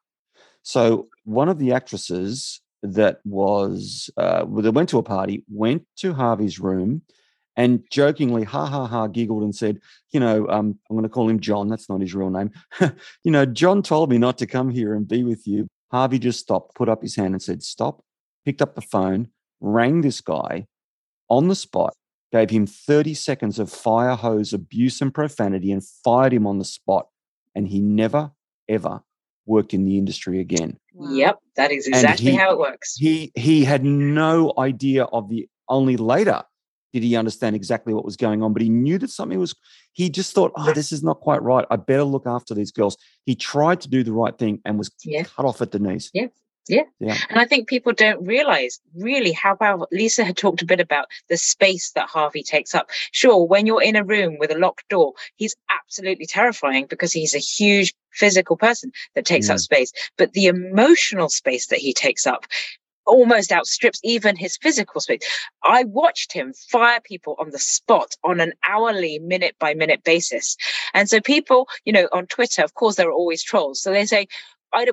[0.62, 6.14] So one of the actresses that was uh, that went to a party went to
[6.14, 7.02] Harvey's room
[7.56, 9.80] and jokingly, ha ha ha, giggled and said,
[10.12, 11.68] You know, um, I'm going to call him John.
[11.68, 12.50] That's not his real name.
[13.24, 15.66] you know, John told me not to come here and be with you.
[15.90, 18.02] Harvey just stopped, put up his hand and said, Stop,
[18.44, 19.28] picked up the phone,
[19.60, 20.66] rang this guy
[21.28, 21.94] on the spot,
[22.32, 26.64] gave him 30 seconds of fire hose abuse and profanity, and fired him on the
[26.64, 27.08] spot.
[27.54, 28.30] And he never,
[28.68, 29.02] ever
[29.46, 30.78] worked in the industry again.
[30.98, 32.96] Yep, that is exactly he, how it works.
[32.96, 36.42] He he had no idea of the only later
[36.92, 39.54] did he understand exactly what was going on, but he knew that something was,
[39.92, 41.66] he just thought, oh, this is not quite right.
[41.70, 42.96] I better look after these girls.
[43.26, 45.24] He tried to do the right thing and was yeah.
[45.24, 46.10] cut off at the knees.
[46.12, 46.26] Yeah.
[46.68, 46.82] Yeah.
[47.00, 47.16] Yeah.
[47.28, 51.06] And I think people don't realize really how powerful Lisa had talked a bit about
[51.28, 52.90] the space that Harvey takes up.
[53.10, 57.34] Sure, when you're in a room with a locked door, he's absolutely terrifying because he's
[57.34, 59.60] a huge physical person that takes up Mm.
[59.60, 59.92] space.
[60.16, 62.46] But the emotional space that he takes up
[63.10, 65.22] almost outstrips even his physical speed.
[65.62, 70.56] I watched him fire people on the spot on an hourly, minute by minute basis.
[70.94, 73.82] And so people, you know, on Twitter, of course, there are always trolls.
[73.82, 74.28] So they say,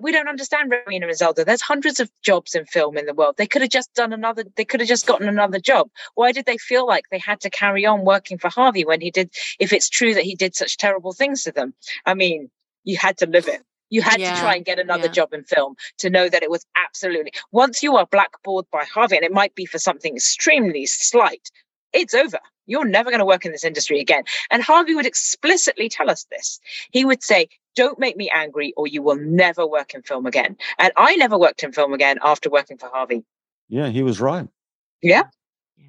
[0.01, 1.45] we don't understand Rowena and Zelda.
[1.45, 3.35] There's hundreds of jobs in film in the world.
[3.37, 5.89] They could have just done another, they could have just gotten another job.
[6.15, 9.11] Why did they feel like they had to carry on working for Harvey when he
[9.11, 11.75] did, if it's true that he did such terrible things to them?
[12.07, 12.49] I mean,
[12.85, 13.61] you had to live it.
[13.89, 15.11] You had Yeah, to try and get another yeah.
[15.11, 19.15] job in film to know that it was absolutely, once you are blackballed by Harvey,
[19.15, 21.49] and it might be for something extremely slight,
[21.93, 22.39] it's over.
[22.65, 24.23] You're never going to work in this industry again.
[24.51, 26.59] And Harvey would explicitly tell us this.
[26.91, 30.57] He would say, Don't make me angry, or you will never work in film again.
[30.77, 33.23] And I never worked in film again after working for Harvey.
[33.69, 34.47] Yeah, he was right.
[35.01, 35.23] Yeah.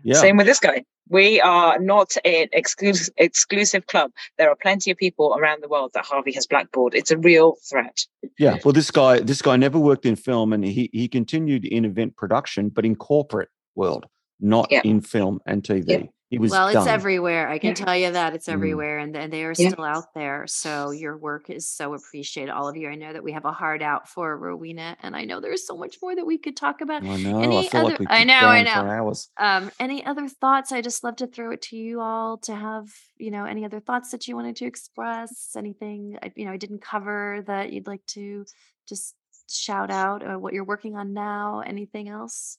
[0.05, 0.21] Yeah.
[0.21, 0.85] Same with this guy.
[1.11, 4.11] We are not an exclusive exclusive club.
[4.37, 6.95] There are plenty of people around the world that Harvey has blackballed.
[6.95, 8.07] It's a real threat.
[8.39, 8.59] Yeah.
[8.65, 12.17] Well, this guy, this guy never worked in film, and he he continued in event
[12.17, 14.07] production, but in corporate world,
[14.41, 14.83] not Yeah.
[14.85, 16.09] in film and TV.
[16.31, 17.49] He was well, it's everywhere.
[17.49, 18.53] I can tell you that it's Mm.
[18.53, 19.71] everywhere, and, and they are Yeah.
[19.71, 20.47] still out there.
[20.47, 22.87] So your work is so appreciated, all of you.
[22.91, 25.75] I know that we have a heart out for Rowena, and I know there's so
[25.79, 27.03] much more that we could talk about.
[27.03, 27.41] I know.
[27.41, 27.91] I Any feel other?
[27.93, 28.35] like we I know.
[28.41, 28.71] I know.
[28.73, 29.31] hours.
[29.39, 30.71] Um, any other thoughts?
[30.71, 33.81] I just love to throw it to you all to have, you know, any other
[33.81, 37.87] thoughts that you wanted to express, anything, I- you know, I didn't cover that you'd
[37.87, 38.45] like to
[38.87, 39.15] just
[39.49, 42.59] shout out uh, what you're working on now, anything else?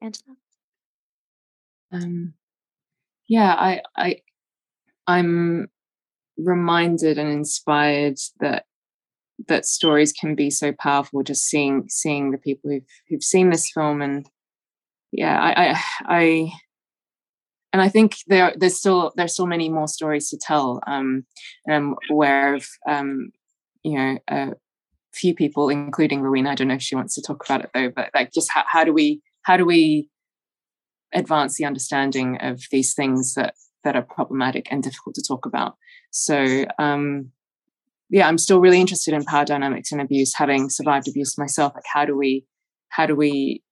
[0.00, 0.34] Angela?
[1.92, 2.34] Um,
[3.28, 4.16] yeah, I, I,
[5.06, 5.68] I'm
[6.36, 8.64] reminded and inspired that
[9.48, 11.22] that stories can be so powerful.
[11.22, 14.26] Just seeing seeing the people who've who've seen this film, and
[15.10, 16.52] yeah, I, I, I
[17.72, 20.80] and I think there there's still there's still many more stories to tell.
[20.86, 21.24] Um,
[21.66, 23.30] and I'm aware of um,
[23.82, 24.52] you know a
[25.12, 26.50] few people, including Rowena.
[26.50, 28.64] I don't know if she wants to talk about it though, but like just how,
[28.66, 30.08] how do we how do we
[31.14, 33.54] advance the understanding of these things that
[33.84, 35.76] that are problematic and difficult to talk about.
[36.10, 37.30] So um,
[38.10, 41.72] yeah, I'm still really interested in power dynamics and abuse, having survived abuse myself.
[41.74, 42.44] Like how do we
[42.88, 43.62] how do we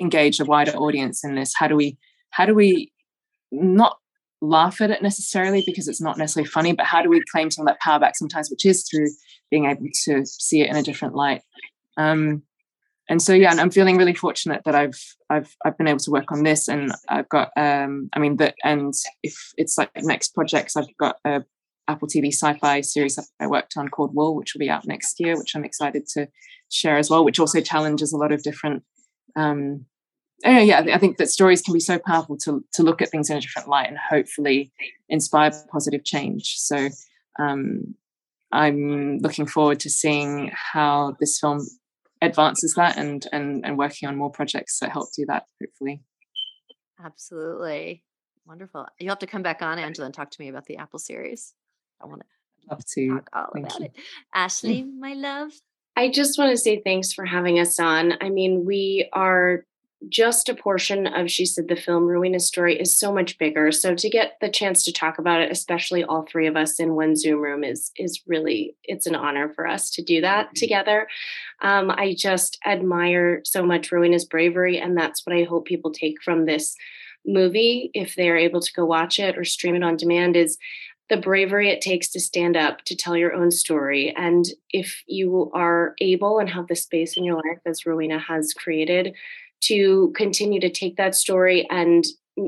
[0.00, 1.52] engage a wider audience in this?
[1.56, 1.98] How do we
[2.30, 2.92] how do we
[3.50, 3.98] not
[4.40, 7.66] laugh at it necessarily because it's not necessarily funny, but how do we claim some
[7.66, 9.06] of that power back sometimes, which is through
[9.50, 11.42] being able to see it in a different light.
[11.96, 12.42] Um,
[13.12, 14.98] and so yeah, and I'm feeling really fortunate that I've
[15.28, 18.54] I've I've been able to work on this, and I've got um I mean that,
[18.64, 21.44] and if it's like next projects, I've got a
[21.88, 25.36] Apple TV sci-fi series I worked on called Wool, which will be out next year,
[25.36, 26.26] which I'm excited to
[26.70, 28.82] share as well, which also challenges a lot of different.
[29.36, 29.84] Um,
[30.46, 33.28] oh, yeah, I think that stories can be so powerful to to look at things
[33.28, 34.72] in a different light and hopefully
[35.10, 36.54] inspire positive change.
[36.56, 36.88] So
[37.38, 37.94] um,
[38.52, 41.66] I'm looking forward to seeing how this film
[42.22, 46.02] advances that and and and working on more projects that help do that hopefully
[47.04, 48.04] Absolutely.
[48.46, 48.86] Wonderful.
[48.98, 51.54] You'll have to come back on, Angela, and talk to me about the Apple series.
[52.00, 52.26] I want to
[52.70, 53.86] love to talk all Thank about you.
[53.86, 53.92] it.
[54.34, 55.52] Ashley, my love.
[55.96, 58.14] I just want to say thanks for having us on.
[58.20, 59.64] I mean, we are
[60.08, 62.04] just a portion of She Said the film.
[62.04, 63.70] Rowena's story is so much bigger.
[63.72, 66.94] So to get the chance to talk about it, especially all three of us in
[66.94, 71.06] one Zoom room, is is really it's an honor for us to do that together.
[71.62, 76.22] Um, I just admire so much Rowena's bravery, and that's what I hope people take
[76.22, 76.74] from this
[77.24, 80.36] movie if they're able to go watch it or stream it on demand.
[80.36, 80.58] Is
[81.08, 84.14] the bravery it takes to stand up to tell your own story.
[84.16, 88.54] And if you are able and have the space in your life, as Rowena has
[88.54, 89.14] created,
[89.62, 92.04] to continue to take that story and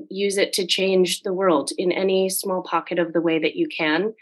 [0.08, 3.68] use it to change the world in any small pocket of the way that you
[3.68, 4.14] can.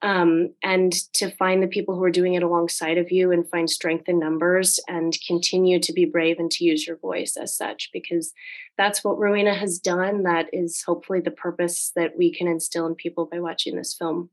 [0.00, 3.70] Um, and to find the people who are doing it alongside of you and find
[3.70, 7.90] strength in numbers and continue to be brave and to use your voice as such,
[7.92, 8.32] because
[8.76, 10.24] that's what Rowena has done.
[10.24, 14.30] That is hopefully the purpose that we can instill in people by watching this film.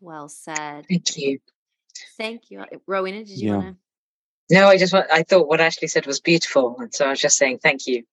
[0.00, 0.86] Well said.
[0.88, 1.38] Thank you.
[2.16, 2.64] Thank you.
[2.86, 3.56] Rowena, did you Yeah.
[3.56, 3.85] want to?
[4.50, 6.76] No, I just want, I thought what Ashley said was beautiful.
[6.78, 8.04] And so I was just saying thank you.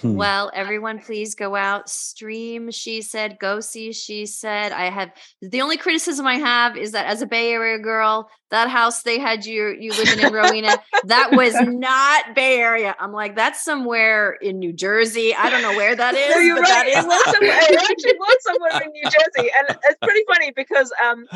[0.00, 0.14] Hmm.
[0.14, 2.70] Well, everyone, please go out, stream.
[2.70, 3.92] She said, go see.
[3.92, 5.10] She said, I have
[5.42, 9.18] the only criticism I have is that as a Bay Area girl, that house they
[9.18, 12.96] had you you living in Rowena, that was not Bay Area.
[12.98, 15.34] I'm like, that's somewhere in New Jersey.
[15.34, 16.34] I don't know where that is.
[16.34, 16.68] No, you're but right.
[16.68, 19.50] that It is was somewhere, it actually was somewhere in New Jersey.
[19.58, 21.26] And it's pretty funny because um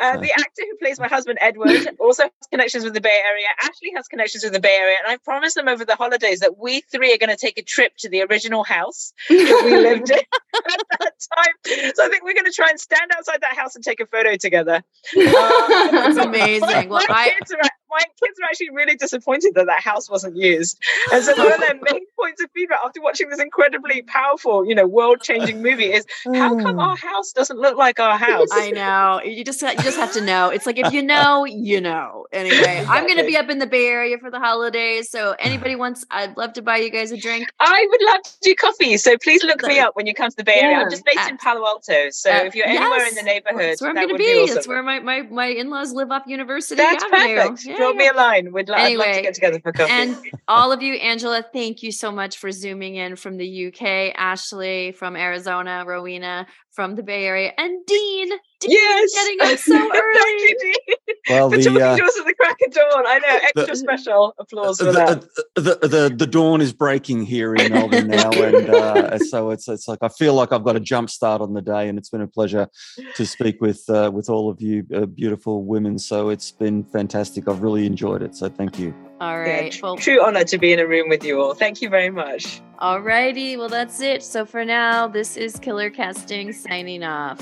[0.00, 3.46] Uh, the actor who plays my husband, Edward, also has connections with the Bay Area.
[3.62, 4.96] Ashley has connections with the Bay Area.
[5.04, 7.62] And I promised them over the holidays that we three are going to take a
[7.62, 10.18] trip to the original house that we lived in
[10.54, 11.92] at that time.
[11.94, 14.06] So I think we're going to try and stand outside that house and take a
[14.06, 14.82] photo together.
[15.16, 16.88] Uh, That's amazing.
[16.88, 20.36] Well, my, I- kids are, my kids are actually really disappointed that that house wasn't
[20.36, 20.78] used.
[21.12, 24.74] And so one of their main points of feedback after watching this incredibly powerful, you
[24.74, 28.48] know, world-changing movie is how come our house doesn't look like our house?
[28.52, 29.20] I know.
[29.24, 30.50] You just you just have to know.
[30.50, 32.26] It's like if you know, you know.
[32.32, 35.74] Anyway, I'm going to be up in the Bay Area for the holidays, so anybody
[35.76, 37.48] wants, I'd love to buy you guys a drink.
[37.58, 40.36] I would love to do coffee, so please look me up when you come to
[40.36, 40.76] the Bay Area.
[40.78, 43.80] I'm just based in Palo Alto, so Uh, if you're anywhere in the neighborhood, That's
[43.80, 44.42] where I'm going to would be.
[44.42, 44.54] awesome.
[44.54, 47.36] That's where my, my, my in-laws live off University That's Avenue.
[47.36, 47.64] perfect.
[47.64, 48.52] Yeah, Drop me a line.
[48.52, 49.90] We'd lo- I'd love to get together for coffee.
[49.92, 50.16] And
[50.48, 54.14] all of you, Angela, thank you so much for zooming in from the UK.
[54.16, 58.30] Ashley from Arizona, Rowena from the Bay Area, and Dean.
[58.60, 59.10] Dean Yes.
[59.14, 60.18] getting up so early.
[60.18, 60.96] Thank you, Dean.
[61.28, 63.06] Well, for the, talking uh, to us at the crack of dawn.
[63.06, 63.38] I know.
[63.54, 65.20] the- Extra special applause for the, that.
[65.54, 69.88] the, the the dawn is breaking here in Melbourne now, and uh, so it's it's
[69.88, 72.20] like I feel like I've got a jump start on the day, and it's been
[72.20, 72.68] a pleasure
[73.14, 75.98] to speak with uh, with all of you uh, beautiful women.
[75.98, 77.48] So it's been fantastic.
[77.48, 78.34] I've really enjoyed it.
[78.36, 78.94] So thank you.
[79.20, 81.54] All Yeah, tr- well, true honor to be in a room with you all.
[81.54, 82.60] Thank you very much.
[82.78, 83.56] all righty.
[83.56, 84.22] Well, that's it.
[84.22, 87.38] So for now, this is Killer Casting signing off.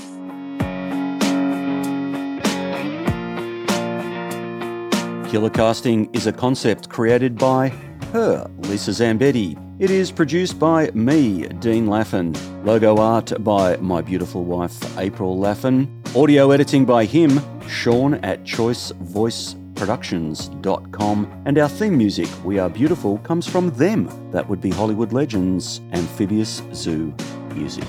[5.29, 7.68] Killer Casting is a concept created by
[8.12, 9.62] her, Lisa Zambetti.
[9.79, 12.35] It is produced by me, Dean Laffin.
[12.64, 15.87] Logo art by my beautiful wife, April Laffin.
[16.16, 21.43] Audio editing by him, Sean at choicevoiceproductions.com.
[21.45, 24.09] And our theme music, We Are Beautiful, comes from them.
[24.33, 27.14] That would be Hollywood Legends, Amphibious Zoo
[27.55, 27.85] Music.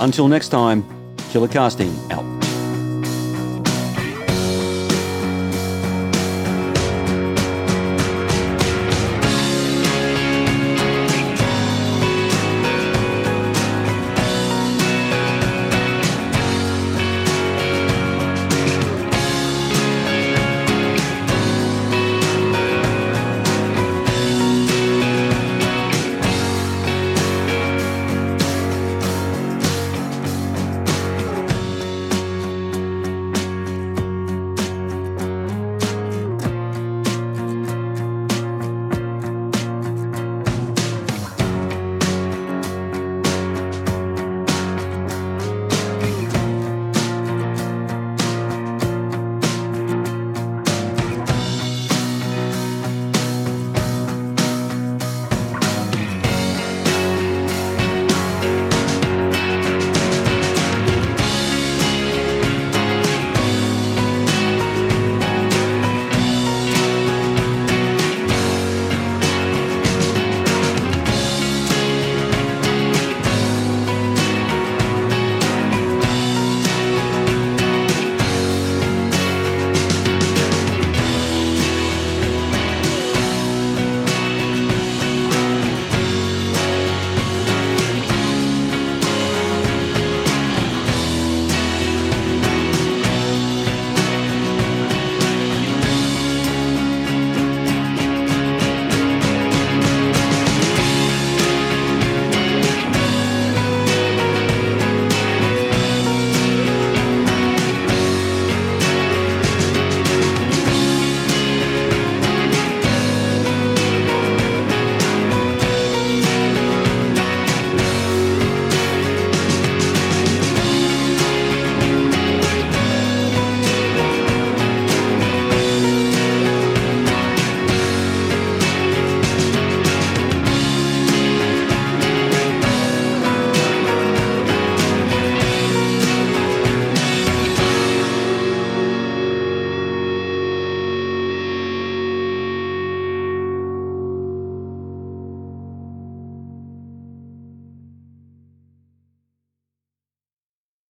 [0.00, 0.82] Until next time,
[1.30, 2.39] Killer Casting out.